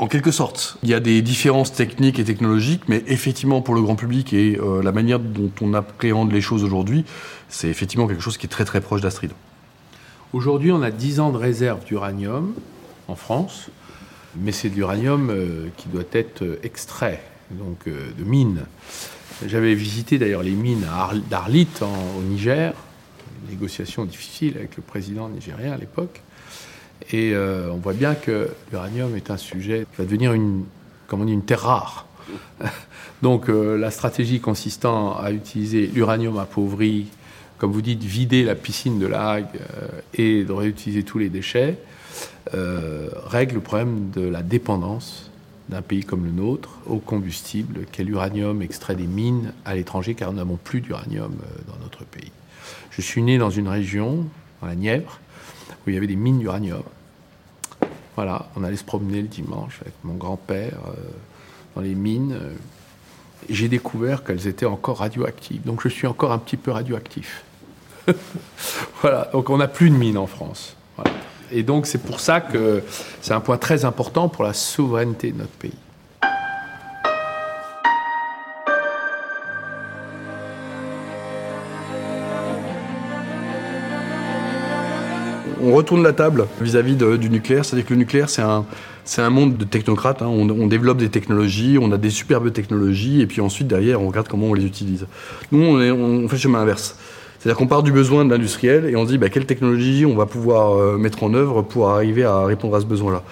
En 0.00 0.08
quelque 0.08 0.32
sorte, 0.32 0.76
il 0.82 0.88
y 0.88 0.94
a 0.94 1.00
des 1.00 1.22
différences 1.22 1.72
techniques 1.72 2.18
et 2.18 2.24
technologiques, 2.24 2.82
mais 2.88 3.04
effectivement 3.06 3.62
pour 3.62 3.74
le 3.76 3.82
grand 3.82 3.94
public 3.94 4.32
et 4.32 4.58
la 4.82 4.90
manière 4.90 5.20
dont 5.20 5.52
on 5.60 5.72
appréhende 5.72 6.32
les 6.32 6.40
choses 6.40 6.64
aujourd'hui, 6.64 7.04
c'est 7.48 7.68
effectivement 7.68 8.08
quelque 8.08 8.20
chose 8.22 8.36
qui 8.36 8.46
est 8.46 8.48
très 8.48 8.64
très 8.64 8.80
proche 8.80 9.02
d'Astrid. 9.02 9.30
Aujourd'hui, 10.34 10.72
on 10.72 10.82
a 10.82 10.90
10 10.90 11.20
ans 11.20 11.30
de 11.30 11.36
réserve 11.36 11.84
d'uranium 11.84 12.54
en 13.06 13.14
France, 13.14 13.70
mais 14.36 14.50
c'est 14.50 14.68
de 14.68 14.74
l'uranium 14.74 15.30
euh, 15.30 15.68
qui 15.76 15.88
doit 15.88 16.02
être 16.10 16.42
euh, 16.42 16.58
extrait, 16.64 17.22
donc 17.52 17.86
euh, 17.86 18.10
de 18.18 18.24
mines. 18.24 18.64
J'avais 19.46 19.76
visité 19.76 20.18
d'ailleurs 20.18 20.42
les 20.42 20.50
mines 20.50 20.84
d'Arlit 21.30 21.68
au 21.82 22.22
Niger, 22.22 22.72
négociation 23.48 24.04
difficile 24.04 24.56
avec 24.56 24.76
le 24.76 24.82
président 24.82 25.28
nigérien 25.28 25.72
à 25.72 25.76
l'époque. 25.76 26.22
Et 27.12 27.34
on 27.36 27.76
voit 27.76 27.92
bien 27.92 28.14
que 28.14 28.48
l'uranium 28.72 29.14
est 29.14 29.30
un 29.30 29.36
sujet 29.36 29.86
qui 29.90 29.98
va 29.98 30.04
devenir 30.04 30.32
une, 30.32 30.64
comme 31.06 31.20
on 31.20 31.24
dit, 31.24 31.32
une 31.32 31.44
terre 31.44 31.60
rare. 31.60 32.06
Donc 33.22 33.48
la 33.48 33.90
stratégie 33.90 34.40
consistant 34.40 35.16
à 35.16 35.30
utiliser 35.30 35.86
l'uranium 35.86 36.38
appauvri 36.38 37.06
comme 37.58 37.72
vous 37.72 37.82
dites, 37.82 38.02
vider 38.02 38.42
la 38.44 38.54
piscine 38.54 38.98
de 38.98 39.06
la 39.06 39.30
Hague 39.30 39.46
euh, 39.54 39.88
et 40.14 40.44
de 40.44 40.52
réutiliser 40.52 41.02
tous 41.02 41.18
les 41.18 41.28
déchets, 41.28 41.78
euh, 42.52 43.08
règle 43.26 43.54
le 43.54 43.60
problème 43.60 44.10
de 44.10 44.22
la 44.22 44.42
dépendance 44.42 45.30
d'un 45.70 45.80
pays 45.80 46.04
comme 46.04 46.24
le 46.24 46.30
nôtre 46.30 46.78
au 46.86 46.98
combustible 46.98 47.86
qu'est 47.90 48.04
l'uranium 48.04 48.60
extrait 48.60 48.96
des 48.96 49.06
mines 49.06 49.54
à 49.64 49.74
l'étranger, 49.74 50.14
car 50.14 50.30
nous 50.30 50.36
n'avons 50.36 50.58
plus 50.62 50.80
d'uranium 50.82 51.32
euh, 51.32 51.72
dans 51.72 51.82
notre 51.82 52.04
pays. 52.04 52.32
Je 52.90 53.00
suis 53.00 53.22
né 53.22 53.38
dans 53.38 53.50
une 53.50 53.68
région, 53.68 54.26
dans 54.60 54.66
la 54.66 54.74
Nièvre, 54.74 55.20
où 55.86 55.90
il 55.90 55.94
y 55.94 55.96
avait 55.96 56.06
des 56.06 56.16
mines 56.16 56.38
d'uranium. 56.38 56.82
Voilà, 58.16 58.46
on 58.56 58.64
allait 58.64 58.76
se 58.76 58.84
promener 58.84 59.22
le 59.22 59.28
dimanche 59.28 59.80
avec 59.80 59.94
mon 60.04 60.14
grand-père 60.14 60.78
dans 61.74 61.82
les 61.82 61.94
mines. 61.94 62.38
J'ai 63.50 63.68
découvert 63.68 64.22
qu'elles 64.22 64.46
étaient 64.46 64.66
encore 64.66 64.98
radioactives. 64.98 65.62
Donc 65.64 65.82
je 65.82 65.88
suis 65.88 66.06
encore 66.06 66.30
un 66.30 66.38
petit 66.38 66.56
peu 66.56 66.70
radioactif. 66.70 67.44
voilà, 69.00 69.30
donc 69.32 69.50
on 69.50 69.56
n'a 69.56 69.68
plus 69.68 69.90
de 69.90 69.96
mines 69.96 70.18
en 70.18 70.26
France. 70.26 70.76
Et 71.50 71.62
donc 71.62 71.86
c'est 71.86 71.98
pour 71.98 72.20
ça 72.20 72.40
que 72.40 72.82
c'est 73.20 73.34
un 73.34 73.40
point 73.40 73.58
très 73.58 73.84
important 73.84 74.28
pour 74.28 74.44
la 74.44 74.52
souveraineté 74.52 75.32
de 75.32 75.38
notre 75.38 75.50
pays. 75.52 75.72
On 85.64 85.72
retourne 85.72 86.02
la 86.02 86.12
table 86.12 86.46
vis-à-vis 86.60 86.96
du 86.96 87.30
nucléaire, 87.30 87.64
c'est-à-dire 87.64 87.86
que 87.86 87.94
le 87.94 87.98
nucléaire, 87.98 88.28
c'est 88.28 88.42
un, 88.42 88.64
un 89.18 89.30
monde 89.30 89.56
de 89.56 89.64
technocrates. 89.64 90.22
Hein. 90.22 90.26
On, 90.26 90.66
développe 90.66 90.98
des 90.98 91.08
technologies, 91.08 91.78
on 91.80 91.92
a 91.92 91.98
des 91.98 92.10
superbes 92.10 92.52
technologies, 92.52 93.20
et 93.20 93.26
puis 93.26 93.40
ensuite, 93.40 93.66
derrière, 93.66 94.00
on 94.00 94.08
regarde 94.08 94.28
comment 94.28 94.46
on 94.46 94.54
les 94.54 94.64
utilise. 94.64 95.06
Nous, 95.52 95.62
on, 95.62 95.76
on 95.78 96.28
fait 96.28 96.36
le 96.36 96.40
chemin 96.40 96.60
inverse. 96.60 96.96
C'est-à-dire 97.38 97.58
qu'on 97.58 97.66
part 97.66 97.82
du 97.82 97.92
besoin 97.92 98.24
de 98.24 98.30
l'industriel 98.30 98.86
et 98.86 98.96
on 98.96 99.04
se 99.04 99.10
dit 99.10 99.18
bah, 99.18 99.28
quelle 99.28 99.44
technologie 99.44 100.06
on 100.06 100.14
va 100.14 100.24
pouvoir 100.24 100.78
euh, 100.78 100.96
mettre 100.96 101.22
en 101.24 101.34
œuvre 101.34 101.60
pour 101.60 101.90
arriver 101.90 102.24
à 102.24 102.46
répondre 102.46 102.74
à 102.74 102.80
ce 102.80 102.86
besoin-là. 102.86 103.22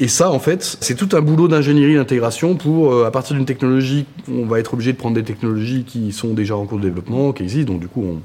Et 0.00 0.08
ça, 0.08 0.30
en 0.30 0.38
fait, 0.38 0.76
c'est 0.80 0.96
tout 0.96 1.08
un 1.16 1.22
boulot 1.22 1.48
d'ingénierie 1.48 1.94
d'intégration 1.94 2.56
pour, 2.56 2.92
euh, 2.92 3.06
à 3.06 3.10
partir 3.10 3.34
d'une 3.34 3.46
technologie, 3.46 4.04
on 4.30 4.44
va 4.44 4.58
être 4.58 4.74
obligé 4.74 4.92
de 4.92 4.98
prendre 4.98 5.14
des 5.14 5.22
technologies 5.22 5.84
qui 5.84 6.12
sont 6.12 6.34
déjà 6.34 6.56
en 6.56 6.66
cours 6.66 6.76
de 6.76 6.82
développement, 6.82 7.32
qui 7.32 7.44
existent, 7.44 7.72
donc 7.72 7.80
du 7.80 7.88
coup, 7.88 8.04
on, 8.04 8.20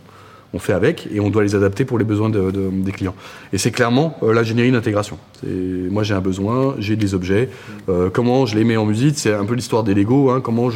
on 0.57 0.59
fait 0.59 0.73
avec 0.73 1.07
et 1.13 1.19
on 1.19 1.29
doit 1.29 1.43
les 1.43 1.53
adapter 1.53 1.85
pour 1.85 1.99
les 1.99 2.03
besoins 2.03 2.29
des 2.29 2.91
clients. 2.91 3.13
Et 3.53 3.59
c'est 3.59 3.69
clairement 3.71 4.17
euh, 4.23 4.33
l'ingénierie 4.33 4.71
d'intégration. 4.71 5.19
Moi 5.43 6.01
j'ai 6.03 6.15
un 6.15 6.19
besoin, 6.19 6.75
j'ai 6.79 6.95
des 6.95 7.13
objets, 7.13 7.49
euh, 7.89 8.09
comment 8.09 8.47
je 8.47 8.55
les 8.55 8.63
mets 8.63 8.75
en 8.75 8.85
musique, 8.85 9.19
c'est 9.19 9.33
un 9.33 9.45
peu 9.45 9.53
l'histoire 9.53 9.83
des 9.83 9.93
Lego. 9.93 10.31
Hein, 10.31 10.41
comment 10.41 10.69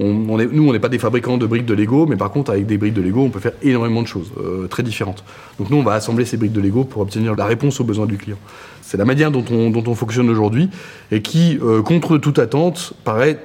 nous 0.00 0.68
on 0.68 0.72
n'est 0.72 0.80
pas 0.80 0.88
des 0.88 0.98
fabricants 0.98 1.38
de 1.38 1.46
briques 1.46 1.66
de 1.66 1.74
Lego, 1.74 2.06
mais 2.06 2.16
par 2.16 2.32
contre 2.32 2.50
avec 2.50 2.66
des 2.66 2.78
briques 2.78 2.94
de 2.94 3.02
Lego 3.02 3.20
on 3.22 3.30
peut 3.30 3.40
faire 3.40 3.52
énormément 3.62 4.02
de 4.02 4.08
choses 4.08 4.32
euh, 4.38 4.66
très 4.66 4.82
différentes. 4.82 5.22
Donc 5.58 5.70
nous 5.70 5.76
on 5.76 5.84
va 5.84 5.94
assembler 5.94 6.24
ces 6.24 6.36
briques 6.36 6.52
de 6.52 6.60
Lego 6.60 6.82
pour 6.82 7.02
obtenir 7.02 7.36
la 7.36 7.46
réponse 7.46 7.80
aux 7.80 7.84
besoins 7.84 8.06
du 8.06 8.18
client. 8.18 8.38
C'est 8.82 8.98
la 8.98 9.04
manière 9.04 9.30
dont 9.30 9.44
on, 9.50 9.70
dont 9.70 9.84
on 9.86 9.94
fonctionne 9.94 10.28
aujourd'hui 10.28 10.68
et 11.12 11.22
qui, 11.22 11.58
contre 11.84 12.18
toute 12.18 12.38
attente, 12.38 12.92
paraît 13.04 13.38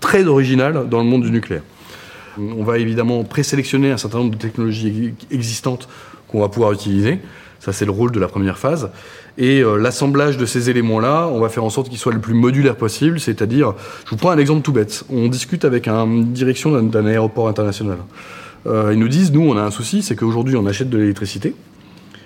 très 0.00 0.24
originale 0.24 0.88
dans 0.90 0.98
le 0.98 1.06
monde 1.06 1.22
du 1.22 1.30
nucléaire. 1.30 1.62
On 2.38 2.64
va 2.64 2.78
évidemment 2.78 3.22
présélectionner 3.24 3.90
un 3.90 3.96
certain 3.96 4.18
nombre 4.18 4.32
de 4.32 4.38
technologies 4.38 5.14
existantes 5.30 5.88
qu'on 6.28 6.40
va 6.40 6.48
pouvoir 6.48 6.72
utiliser. 6.72 7.20
Ça, 7.64 7.72
c'est 7.72 7.86
le 7.86 7.92
rôle 7.92 8.12
de 8.12 8.20
la 8.20 8.28
première 8.28 8.58
phase. 8.58 8.90
Et 9.38 9.62
euh, 9.62 9.78
l'assemblage 9.78 10.36
de 10.36 10.44
ces 10.44 10.68
éléments-là, 10.68 11.28
on 11.32 11.40
va 11.40 11.48
faire 11.48 11.64
en 11.64 11.70
sorte 11.70 11.88
qu'ils 11.88 11.98
soient 11.98 12.12
le 12.12 12.20
plus 12.20 12.34
modulaire 12.34 12.76
possible. 12.76 13.18
C'est-à-dire, 13.18 13.72
je 14.04 14.10
vous 14.10 14.16
prends 14.16 14.30
un 14.30 14.36
exemple 14.36 14.60
tout 14.60 14.72
bête. 14.72 15.04
On 15.10 15.28
discute 15.28 15.64
avec 15.64 15.88
une 15.88 16.32
direction 16.32 16.82
d'un 16.82 17.06
aéroport 17.06 17.48
international. 17.48 17.98
Euh, 18.66 18.90
ils 18.92 18.98
nous 18.98 19.08
disent, 19.08 19.32
nous, 19.32 19.40
on 19.40 19.56
a 19.56 19.62
un 19.62 19.70
souci, 19.70 20.02
c'est 20.02 20.14
qu'aujourd'hui, 20.14 20.56
on 20.56 20.66
achète 20.66 20.90
de 20.90 20.98
l'électricité. 20.98 21.54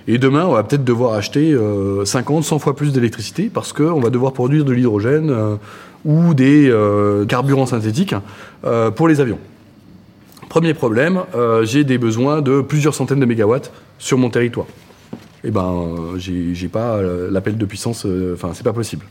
Et 0.09 0.19
demain, 0.19 0.47
on 0.47 0.55
va 0.55 0.65
peut-être 0.65 0.85
devoir 0.85 1.15
acheter 1.15 1.57
50, 2.05 2.39
euh, 2.39 2.43
100 2.43 2.59
fois 2.59 2.75
plus 2.75 2.93
d'électricité 2.93 3.51
parce 3.53 3.73
qu'on 3.73 4.01
va 4.01 4.11
devoir 4.11 4.33
produire 4.33 4.65
de 4.65 4.73
l'hydrogène 4.73 5.33
ou 6.05 6.35
des 6.35 6.75
carburants 7.29 7.67
synthétiques 7.67 8.15
pour 8.97 9.07
les 9.07 9.21
avions. 9.21 9.39
Premier 10.49 10.73
problème, 10.73 11.25
euh, 11.35 11.65
j'ai 11.65 11.85
des 11.85 11.99
besoins 11.99 12.41
de 12.41 12.63
plusieurs 12.63 12.95
centaines 12.95 13.21
de 13.21 13.27
mégawatts 13.27 13.71
sur 13.99 14.17
mon 14.17 14.31
territoire. 14.31 14.67
Eh 15.45 15.51
ben, 15.51 15.95
euh, 16.17 16.19
j'ai 16.19 16.69
pas 16.69 16.97
euh, 16.97 17.29
l'appel 17.31 17.59
de 17.59 17.67
puissance, 17.67 18.07
enfin, 18.33 18.51
c'est 18.55 18.65
pas 18.65 18.73
possible. 18.73 19.05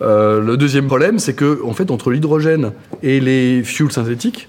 le 0.00 0.56
deuxième 0.56 0.88
problème, 0.88 1.20
c'est 1.20 1.34
que, 1.34 1.60
en 1.64 1.72
fait, 1.72 1.90
entre 1.90 2.10
l'hydrogène 2.10 2.72
et 3.02 3.20
les 3.20 3.62
fuels 3.62 3.92
synthétiques, 3.92 4.48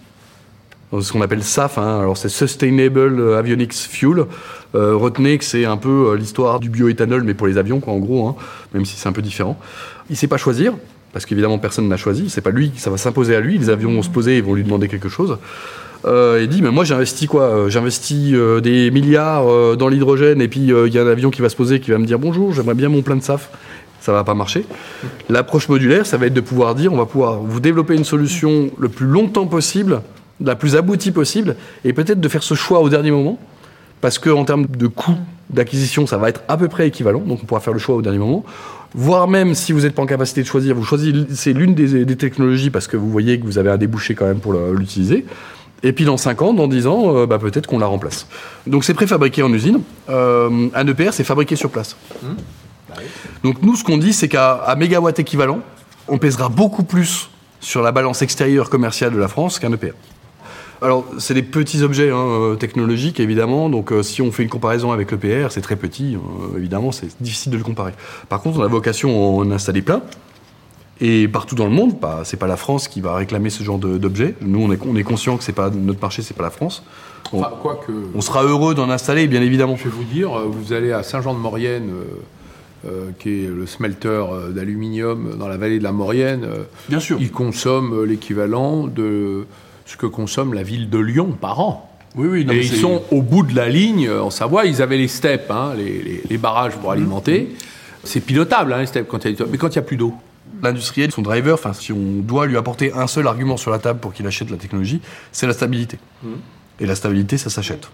ce 1.00 1.12
qu'on 1.12 1.22
appelle 1.22 1.44
SAF, 1.44 1.78
hein. 1.78 2.00
alors 2.02 2.18
c'est 2.18 2.30
Sustainable 2.30 3.36
Avionics 3.36 3.74
Fuel. 3.74 4.26
Retenez 4.74 5.38
que 5.38 5.44
c'est 5.44 5.66
un 5.66 5.78
peu 5.78 6.16
l'histoire 6.16 6.60
du 6.60 6.70
bioéthanol, 6.70 7.24
mais 7.24 7.36
pour 7.36 7.48
les 7.48 7.58
avions, 7.58 7.80
quoi, 7.80 7.94
en 7.94 8.00
gros, 8.00 8.28
hein, 8.28 8.36
même 8.74 8.86
si 8.86 8.96
c'est 8.96 9.08
un 9.08 9.12
peu 9.12 9.22
différent. 9.22 9.60
Il 10.10 10.18
sait 10.18 10.28
pas 10.28 10.38
choisir, 10.38 10.74
parce 11.14 11.26
qu'évidemment 11.26 11.60
personne 11.60 11.88
n'a 11.88 11.98
choisi, 11.98 12.30
c'est 12.30 12.42
pas 12.42 12.52
lui, 12.52 12.72
ça 12.76 12.90
va 12.90 12.98
s'imposer 12.98 13.36
à 13.36 13.40
lui, 13.40 13.58
les 13.58 13.70
avions 13.70 13.92
vont 13.92 14.02
se 14.02 14.10
poser 14.10 14.38
et 14.38 14.42
vont 14.42 14.56
lui 14.56 14.64
demander 14.64 14.88
quelque 14.88 15.10
chose. 15.10 15.38
Euh, 16.06 16.40
il 16.42 16.50
dit, 16.50 16.62
mais 16.62 16.72
moi 16.72 16.84
j'investis 16.84 17.28
quoi 17.28 17.44
euh, 17.44 17.70
J'investis 17.70 18.34
euh, 18.34 18.60
des 18.60 18.92
milliards 18.92 19.50
euh, 19.50 19.76
dans 19.76 19.88
l'hydrogène 19.88 20.42
et 20.42 20.48
puis 20.48 20.60
il 20.60 20.94
y 20.94 21.00
a 21.00 21.04
un 21.04 21.08
avion 21.08 21.32
qui 21.32 21.42
va 21.42 21.50
se 21.50 21.56
poser 21.56 21.80
qui 21.80 21.92
va 21.92 21.98
me 21.98 22.06
dire 22.06 22.20
bonjour, 22.20 22.54
j'aimerais 22.54 22.76
bien 22.76 22.90
mon 22.90 23.02
plein 23.02 23.16
de 23.16 23.24
SAF. 23.24 23.50
Ça 24.02 24.12
va 24.12 24.26
pas 24.26 24.34
marcher. 24.34 24.66
L'approche 25.30 25.70
modulaire, 25.70 26.06
ça 26.06 26.18
va 26.18 26.26
être 26.26 26.34
de 26.34 26.42
pouvoir 26.42 26.76
dire, 26.76 26.92
on 26.92 26.98
va 26.98 27.06
pouvoir 27.06 27.38
vous 27.40 27.62
développer 27.62 27.96
une 27.96 28.04
solution 28.04 28.70
le 28.78 28.90
plus 28.90 29.06
longtemps 29.06 29.48
possible, 29.48 30.02
la 30.42 30.56
plus 30.56 30.76
aboutie 30.76 31.12
possible, 31.12 31.56
et 31.86 31.94
peut-être 31.94 32.20
de 32.20 32.28
faire 32.28 32.44
ce 32.44 32.54
choix 32.54 32.82
au 32.82 32.90
dernier 32.90 33.12
moment, 33.12 33.40
parce 34.02 34.20
qu'en 34.20 34.44
termes 34.44 34.66
de 34.66 34.88
coût 34.88 35.16
d'acquisition, 35.50 36.06
ça 36.06 36.18
va 36.18 36.28
être 36.28 36.42
à 36.50 36.58
peu 36.58 36.68
près 36.68 36.86
équivalent, 36.90 37.22
donc 37.22 37.40
on 37.44 37.46
pourra 37.46 37.62
faire 37.62 37.72
le 37.72 37.80
choix 37.80 37.96
au 37.96 38.02
dernier 38.02 38.18
moment. 38.18 38.44
Voire 38.94 39.30
même 39.30 39.56
si 39.56 39.72
vous 39.72 39.82
n'êtes 39.82 39.96
pas 39.96 40.02
en 40.02 40.06
capacité 40.06 40.42
de 40.42 40.48
choisir, 40.48 40.76
vous 40.76 40.84
choisissez 40.84 41.54
l'une 41.54 41.74
des, 41.74 42.18
technologies 42.18 42.72
parce 42.72 42.88
que 42.88 42.98
vous 42.98 43.10
voyez 43.10 43.40
que 43.40 43.46
vous 43.46 43.58
avez 43.58 43.70
un 43.70 43.78
débouché 43.78 44.16
quand 44.16 44.26
même 44.26 44.40
pour 44.40 44.54
l'utiliser. 44.54 45.26
Et 45.84 45.92
puis 45.92 46.06
dans 46.06 46.18
5 46.18 46.42
ans, 46.42 46.54
dans 46.54 46.68
10 46.68 46.88
ans, 46.88 47.16
euh, 47.16 47.26
bah, 47.26 47.38
peut-être 47.38 47.68
qu'on 47.68 47.78
la 47.78 47.86
remplace. 47.86 48.28
Donc 48.66 48.86
c'est 48.86 48.94
préfabriqué 48.94 49.44
en 49.44 49.52
usine. 49.52 49.82
Euh, 50.10 50.70
un 50.74 50.88
EPR, 50.88 51.12
c'est 51.12 51.26
fabriqué 51.26 51.56
sur 51.56 51.70
place. 51.70 51.98
Donc 53.44 53.62
nous, 53.62 53.76
ce 53.76 53.84
qu'on 53.84 53.98
dit, 53.98 54.14
c'est 54.14 54.30
qu'à 54.30 54.74
mégawatt 54.78 55.18
équivalent, 55.20 55.60
on 56.08 56.18
pèsera 56.18 56.50
beaucoup 56.50 56.84
plus 56.84 57.30
sur 57.60 57.82
la 57.82 57.92
balance 57.92 58.22
extérieure 58.22 58.70
commerciale 58.70 59.14
de 59.14 59.18
la 59.18 59.28
France 59.28 59.60
qu'un 59.60 59.72
EPR. 59.72 59.94
Alors, 60.82 61.06
c'est 61.18 61.34
des 61.34 61.44
petits 61.44 61.82
objets 61.82 62.10
hein, 62.10 62.18
euh, 62.18 62.56
technologiques, 62.56 63.22
évidemment. 63.22 63.70
Donc, 63.70 63.94
euh, 63.94 64.04
si 64.04 64.22
on 64.22 64.34
fait 64.34 64.44
une 64.44 64.50
comparaison 64.50 64.92
avec 64.92 65.12
l'EPR, 65.12 65.48
c'est 65.50 65.62
très 65.62 65.78
petit. 65.78 66.18
évidemment, 66.58 66.92
c'est 66.92 67.08
difficile 67.22 67.54
de 67.54 67.58
le 67.58 67.64
comparer. 67.64 67.94
Par 68.28 68.42
contre, 68.42 68.60
on 68.60 68.64
a 68.64 68.68
vocation 68.68 69.10
à 69.10 69.44
en 69.44 69.52
installer 69.52 69.82
plein. 69.82 70.02
Et 71.06 71.28
partout 71.28 71.56
dans 71.56 71.66
le 71.66 71.72
monde, 71.72 71.98
bah, 72.02 72.22
c'est 72.24 72.38
pas 72.38 72.48
la 72.48 72.56
France 72.56 72.88
qui 72.88 73.02
va 73.02 73.14
réclamer 73.16 73.50
ce 73.50 73.62
genre 73.64 73.78
d'objets. 73.78 74.36
Nous, 74.42 74.60
on 74.64 74.72
est, 74.72 74.80
on 74.88 74.96
est 74.96 75.04
conscient 75.04 75.36
que 75.38 75.44
c'est 75.44 75.52
pas 75.52 75.70
notre 75.70 76.00
marché, 76.02 76.22
c'est 76.22 76.34
pas 76.36 76.44
la 76.44 76.50
France. 76.50 76.82
On, 77.34 77.40
Enfin, 77.40 77.52
quoique, 77.62 77.92
on 78.16 78.22
sera 78.22 78.44
heureux 78.46 78.74
d'en 78.74 78.90
installer, 78.90 79.28
bien 79.28 79.42
évidemment. 79.42 79.76
je 79.76 79.84
vais 79.84 79.90
vous 79.90 80.06
dire, 80.06 80.32
euh, 80.38 80.46
vous 80.48 80.72
allez 80.72 80.94
à 80.94 81.04
Saint-Jean-de-Maurienne, 81.04 81.90
euh, 81.90 82.90
euh, 82.90 83.10
qui 83.20 83.44
est 83.44 83.48
le 83.48 83.66
smelter 83.66 84.24
d'aluminium 84.52 85.36
dans 85.38 85.48
la 85.50 85.58
vallée 85.58 85.78
de 85.80 85.84
la 85.84 85.92
Maurienne. 85.92 86.48
Bien 86.88 87.00
sûr. 87.02 87.18
Ils 87.20 87.32
consomment 87.32 87.94
euh, 88.02 88.06
l'équivalent 88.06 88.88
de 88.88 89.46
ce 89.86 89.98
que 89.98 90.06
consomme 90.06 90.54
la 90.54 90.64
ville 90.64 90.90
de 90.90 91.00
Lyon 91.00 91.36
par 91.40 91.60
an. 91.60 91.90
Oui, 92.16 92.28
oui. 92.30 92.46
non, 92.46 92.54
Et 92.54 92.58
mais 92.58 92.66
ils 92.66 92.76
sont 92.78 93.02
au 93.12 93.22
bout 93.22 93.44
de 93.44 93.56
la 93.56 93.68
ligne. 93.68 94.10
En 94.10 94.30
Savoie, 94.30 94.66
ils 94.66 94.82
avaient 94.82 94.98
les 94.98 95.08
steppes, 95.10 95.52
hein, 95.52 95.74
les, 95.76 96.02
les- 96.02 96.24
les 96.30 96.38
barrages 96.38 96.76
pour 96.78 96.92
alimenter. 96.92 97.50
C'est 98.06 98.20
pilotable, 98.22 98.72
hein, 98.72 98.80
les 98.80 98.86
steppes, 98.86 99.08
quand 99.10 99.26
il 99.26 99.38
y 99.38 99.42
a, 99.42 99.46
mais 99.52 99.58
quand 99.58 99.68
il 99.68 99.78
n'y 99.80 99.80
a 99.80 99.82
plus 99.82 99.98
d'eau. 99.98 100.14
L'industriel, 100.64 101.12
son 101.12 101.22
driver, 101.22 101.54
enfin, 101.56 101.74
si 101.74 101.92
on 101.92 102.22
doit 102.22 102.46
lui 102.46 102.56
apporter 102.56 102.94
un 102.94 103.06
seul 103.08 103.28
argument 103.28 103.58
sur 103.58 103.70
la 103.70 103.80
table 103.80 104.00
pour 104.00 104.14
qu'il 104.14 104.26
achète 104.26 104.50
la 104.50 104.56
technologie, 104.58 105.02
c'est 105.34 105.46
la 105.46 105.52
stabilité. 105.54 106.00
Et 106.80 106.86
la 106.86 106.96
stabilité, 106.96 107.38
ça 107.38 107.50
s'achète. 107.50 107.90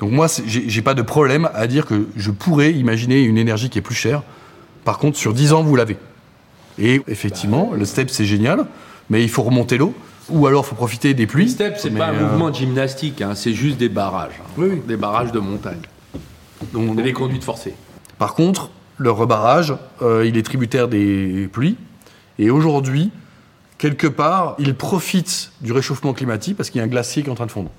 Donc 0.00 0.12
moi, 0.12 0.26
j'ai 0.46 0.82
pas 0.82 0.92
de 0.92 1.00
problème 1.00 1.48
à 1.54 1.66
dire 1.66 1.86
que 1.86 2.06
je 2.16 2.30
pourrais 2.30 2.72
imaginer 2.72 3.22
une 3.22 3.38
énergie 3.38 3.70
qui 3.70 3.78
est 3.78 3.82
plus 3.82 3.94
chère. 3.94 4.22
Par 4.84 4.98
contre, 4.98 5.16
sur 5.16 5.32
10 5.32 5.54
ans, 5.54 5.62
vous 5.62 5.74
l'avez. 5.74 5.96
Et 6.78 7.00
effectivement, 7.08 7.72
le 7.74 7.86
step, 7.86 8.10
c'est 8.10 8.26
génial, 8.26 8.66
mais 9.08 9.22
il 9.22 9.30
faut 9.30 9.42
remonter 9.42 9.78
l'eau, 9.78 9.94
ou 10.28 10.46
alors 10.46 10.64
il 10.66 10.68
faut 10.68 10.74
profiter 10.74 11.14
des 11.14 11.26
pluies. 11.26 11.44
Les 11.44 11.50
steppes, 11.50 11.76
c'est 11.78 11.90
pas 11.90 12.08
un 12.08 12.14
euh, 12.14 12.26
mouvement 12.28 12.50
de 12.50 12.54
gymnastique, 12.56 13.22
hein, 13.22 13.34
c'est 13.34 13.54
juste 13.54 13.78
des 13.78 13.88
barrages. 13.88 14.38
hein. 14.42 14.50
Oui, 14.58 14.68
oui. 14.72 14.82
Des 14.86 14.96
barrages 14.98 15.32
de 15.32 15.38
montagne. 15.38 15.80
donc- 16.74 16.98
Et 16.98 17.02
des 17.02 17.14
conduites 17.14 17.44
forcées. 17.44 17.72
Par 18.18 18.34
contre, 18.34 18.70
le 18.98 19.10
rebarrage, 19.10 19.74
euh, 20.02 20.26
il 20.26 20.36
est 20.36 20.42
tributaire 20.42 20.88
des 20.88 21.48
pluies. 21.52 21.76
Et 22.38 22.50
aujourd'hui, 22.50 23.10
quelque 23.78 24.06
part, 24.06 24.56
il 24.58 24.74
profite 24.74 25.52
du 25.60 25.72
réchauffement 25.72 26.12
climatique 26.12 26.56
parce 26.56 26.70
qu'il 26.70 26.78
y 26.78 26.82
a 26.82 26.84
un 26.84 26.88
glacier 26.88 27.22
qui 27.22 27.28
est 27.28 27.32
en 27.32 27.36
train 27.36 27.46
de 27.46 27.50
fondre. 27.50 27.70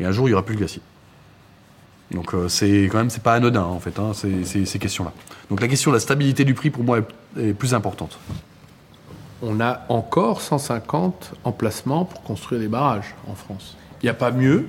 Et 0.00 0.04
un 0.04 0.12
jour, 0.12 0.28
il 0.28 0.30
n'y 0.30 0.34
aura 0.34 0.44
plus 0.44 0.54
de 0.54 0.60
glacier. 0.60 0.82
Donc 2.10 2.34
euh, 2.34 2.48
c'est 2.48 2.88
quand 2.90 2.98
même, 2.98 3.10
c'est 3.10 3.22
pas 3.22 3.34
anodin 3.34 3.62
en 3.62 3.80
fait, 3.80 3.98
hein, 3.98 4.12
ces, 4.12 4.78
questions-là. 4.78 5.12
Donc 5.48 5.60
la 5.60 5.68
question 5.68 5.90
de 5.90 5.96
la 5.96 6.00
stabilité 6.00 6.44
du 6.44 6.54
prix, 6.54 6.70
pour 6.70 6.84
moi, 6.84 6.98
est, 7.38 7.52
plus 7.54 7.74
importante. 7.74 8.18
On 9.40 9.60
a 9.60 9.84
encore 9.88 10.40
150 10.40 11.34
emplacements 11.44 12.04
pour 12.04 12.22
construire 12.22 12.60
des 12.60 12.68
barrages 12.68 13.14
en 13.26 13.34
France. 13.34 13.76
Il 14.02 14.06
n'y 14.06 14.10
a 14.10 14.14
pas 14.14 14.32
mieux. 14.32 14.66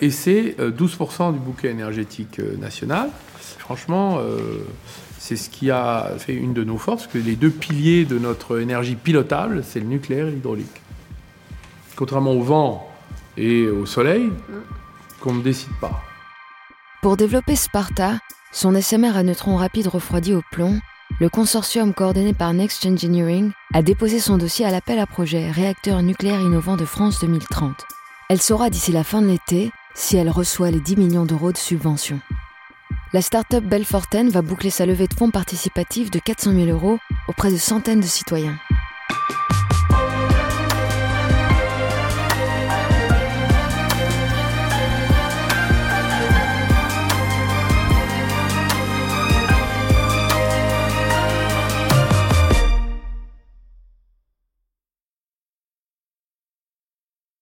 Et 0.00 0.10
c'est 0.10 0.56
euh, 0.58 0.70
12% 0.70 1.34
du 1.34 1.38
bouquet 1.38 1.68
énergétique 1.68 2.38
euh, 2.38 2.56
national. 2.56 3.10
Franchement, 3.58 4.18
euh, 4.18 4.64
c'est 5.32 5.44
ce 5.44 5.50
qui 5.50 5.70
a 5.70 6.10
fait 6.18 6.34
une 6.34 6.52
de 6.52 6.62
nos 6.62 6.76
forces, 6.76 7.06
que 7.06 7.16
les 7.16 7.36
deux 7.36 7.50
piliers 7.50 8.04
de 8.04 8.18
notre 8.18 8.60
énergie 8.60 8.96
pilotable, 8.96 9.64
c'est 9.64 9.80
le 9.80 9.86
nucléaire 9.86 10.28
et 10.28 10.30
l'hydraulique. 10.30 10.82
Contrairement 11.96 12.32
au 12.32 12.42
vent 12.42 12.90
et 13.38 13.66
au 13.66 13.86
soleil, 13.86 14.30
qu'on 15.20 15.32
ne 15.32 15.42
décide 15.42 15.72
pas. 15.80 16.02
Pour 17.00 17.16
développer 17.16 17.56
Sparta, 17.56 18.18
son 18.52 18.78
SMR 18.78 19.16
à 19.16 19.22
neutrons 19.22 19.56
rapides 19.56 19.86
refroidis 19.86 20.34
au 20.34 20.42
plomb, 20.52 20.78
le 21.18 21.30
consortium 21.30 21.94
coordonné 21.94 22.34
par 22.34 22.52
Next 22.52 22.84
Engineering 22.84 23.52
a 23.72 23.82
déposé 23.82 24.20
son 24.20 24.36
dossier 24.36 24.66
à 24.66 24.70
l'appel 24.70 24.98
à 24.98 25.06
projet 25.06 25.50
Réacteur 25.50 26.02
nucléaire 26.02 26.40
innovant 26.40 26.76
de 26.76 26.84
France 26.84 27.20
2030. 27.20 27.74
Elle 28.28 28.42
saura 28.42 28.68
d'ici 28.68 28.92
la 28.92 29.04
fin 29.04 29.22
de 29.22 29.28
l'été 29.28 29.70
si 29.94 30.16
elle 30.16 30.30
reçoit 30.30 30.70
les 30.70 30.80
10 30.80 30.96
millions 30.96 31.24
d'euros 31.24 31.52
de 31.52 31.58
subvention. 31.58 32.20
La 33.14 33.20
start-up 33.20 33.62
Belforten 33.62 34.30
va 34.30 34.40
boucler 34.40 34.70
sa 34.70 34.86
levée 34.86 35.06
de 35.06 35.12
fonds 35.12 35.30
participative 35.30 36.10
de 36.10 36.18
400 36.18 36.54
000 36.54 36.68
euros 36.68 36.98
auprès 37.28 37.52
de 37.52 37.58
centaines 37.58 38.00
de 38.00 38.06
citoyens. 38.06 38.58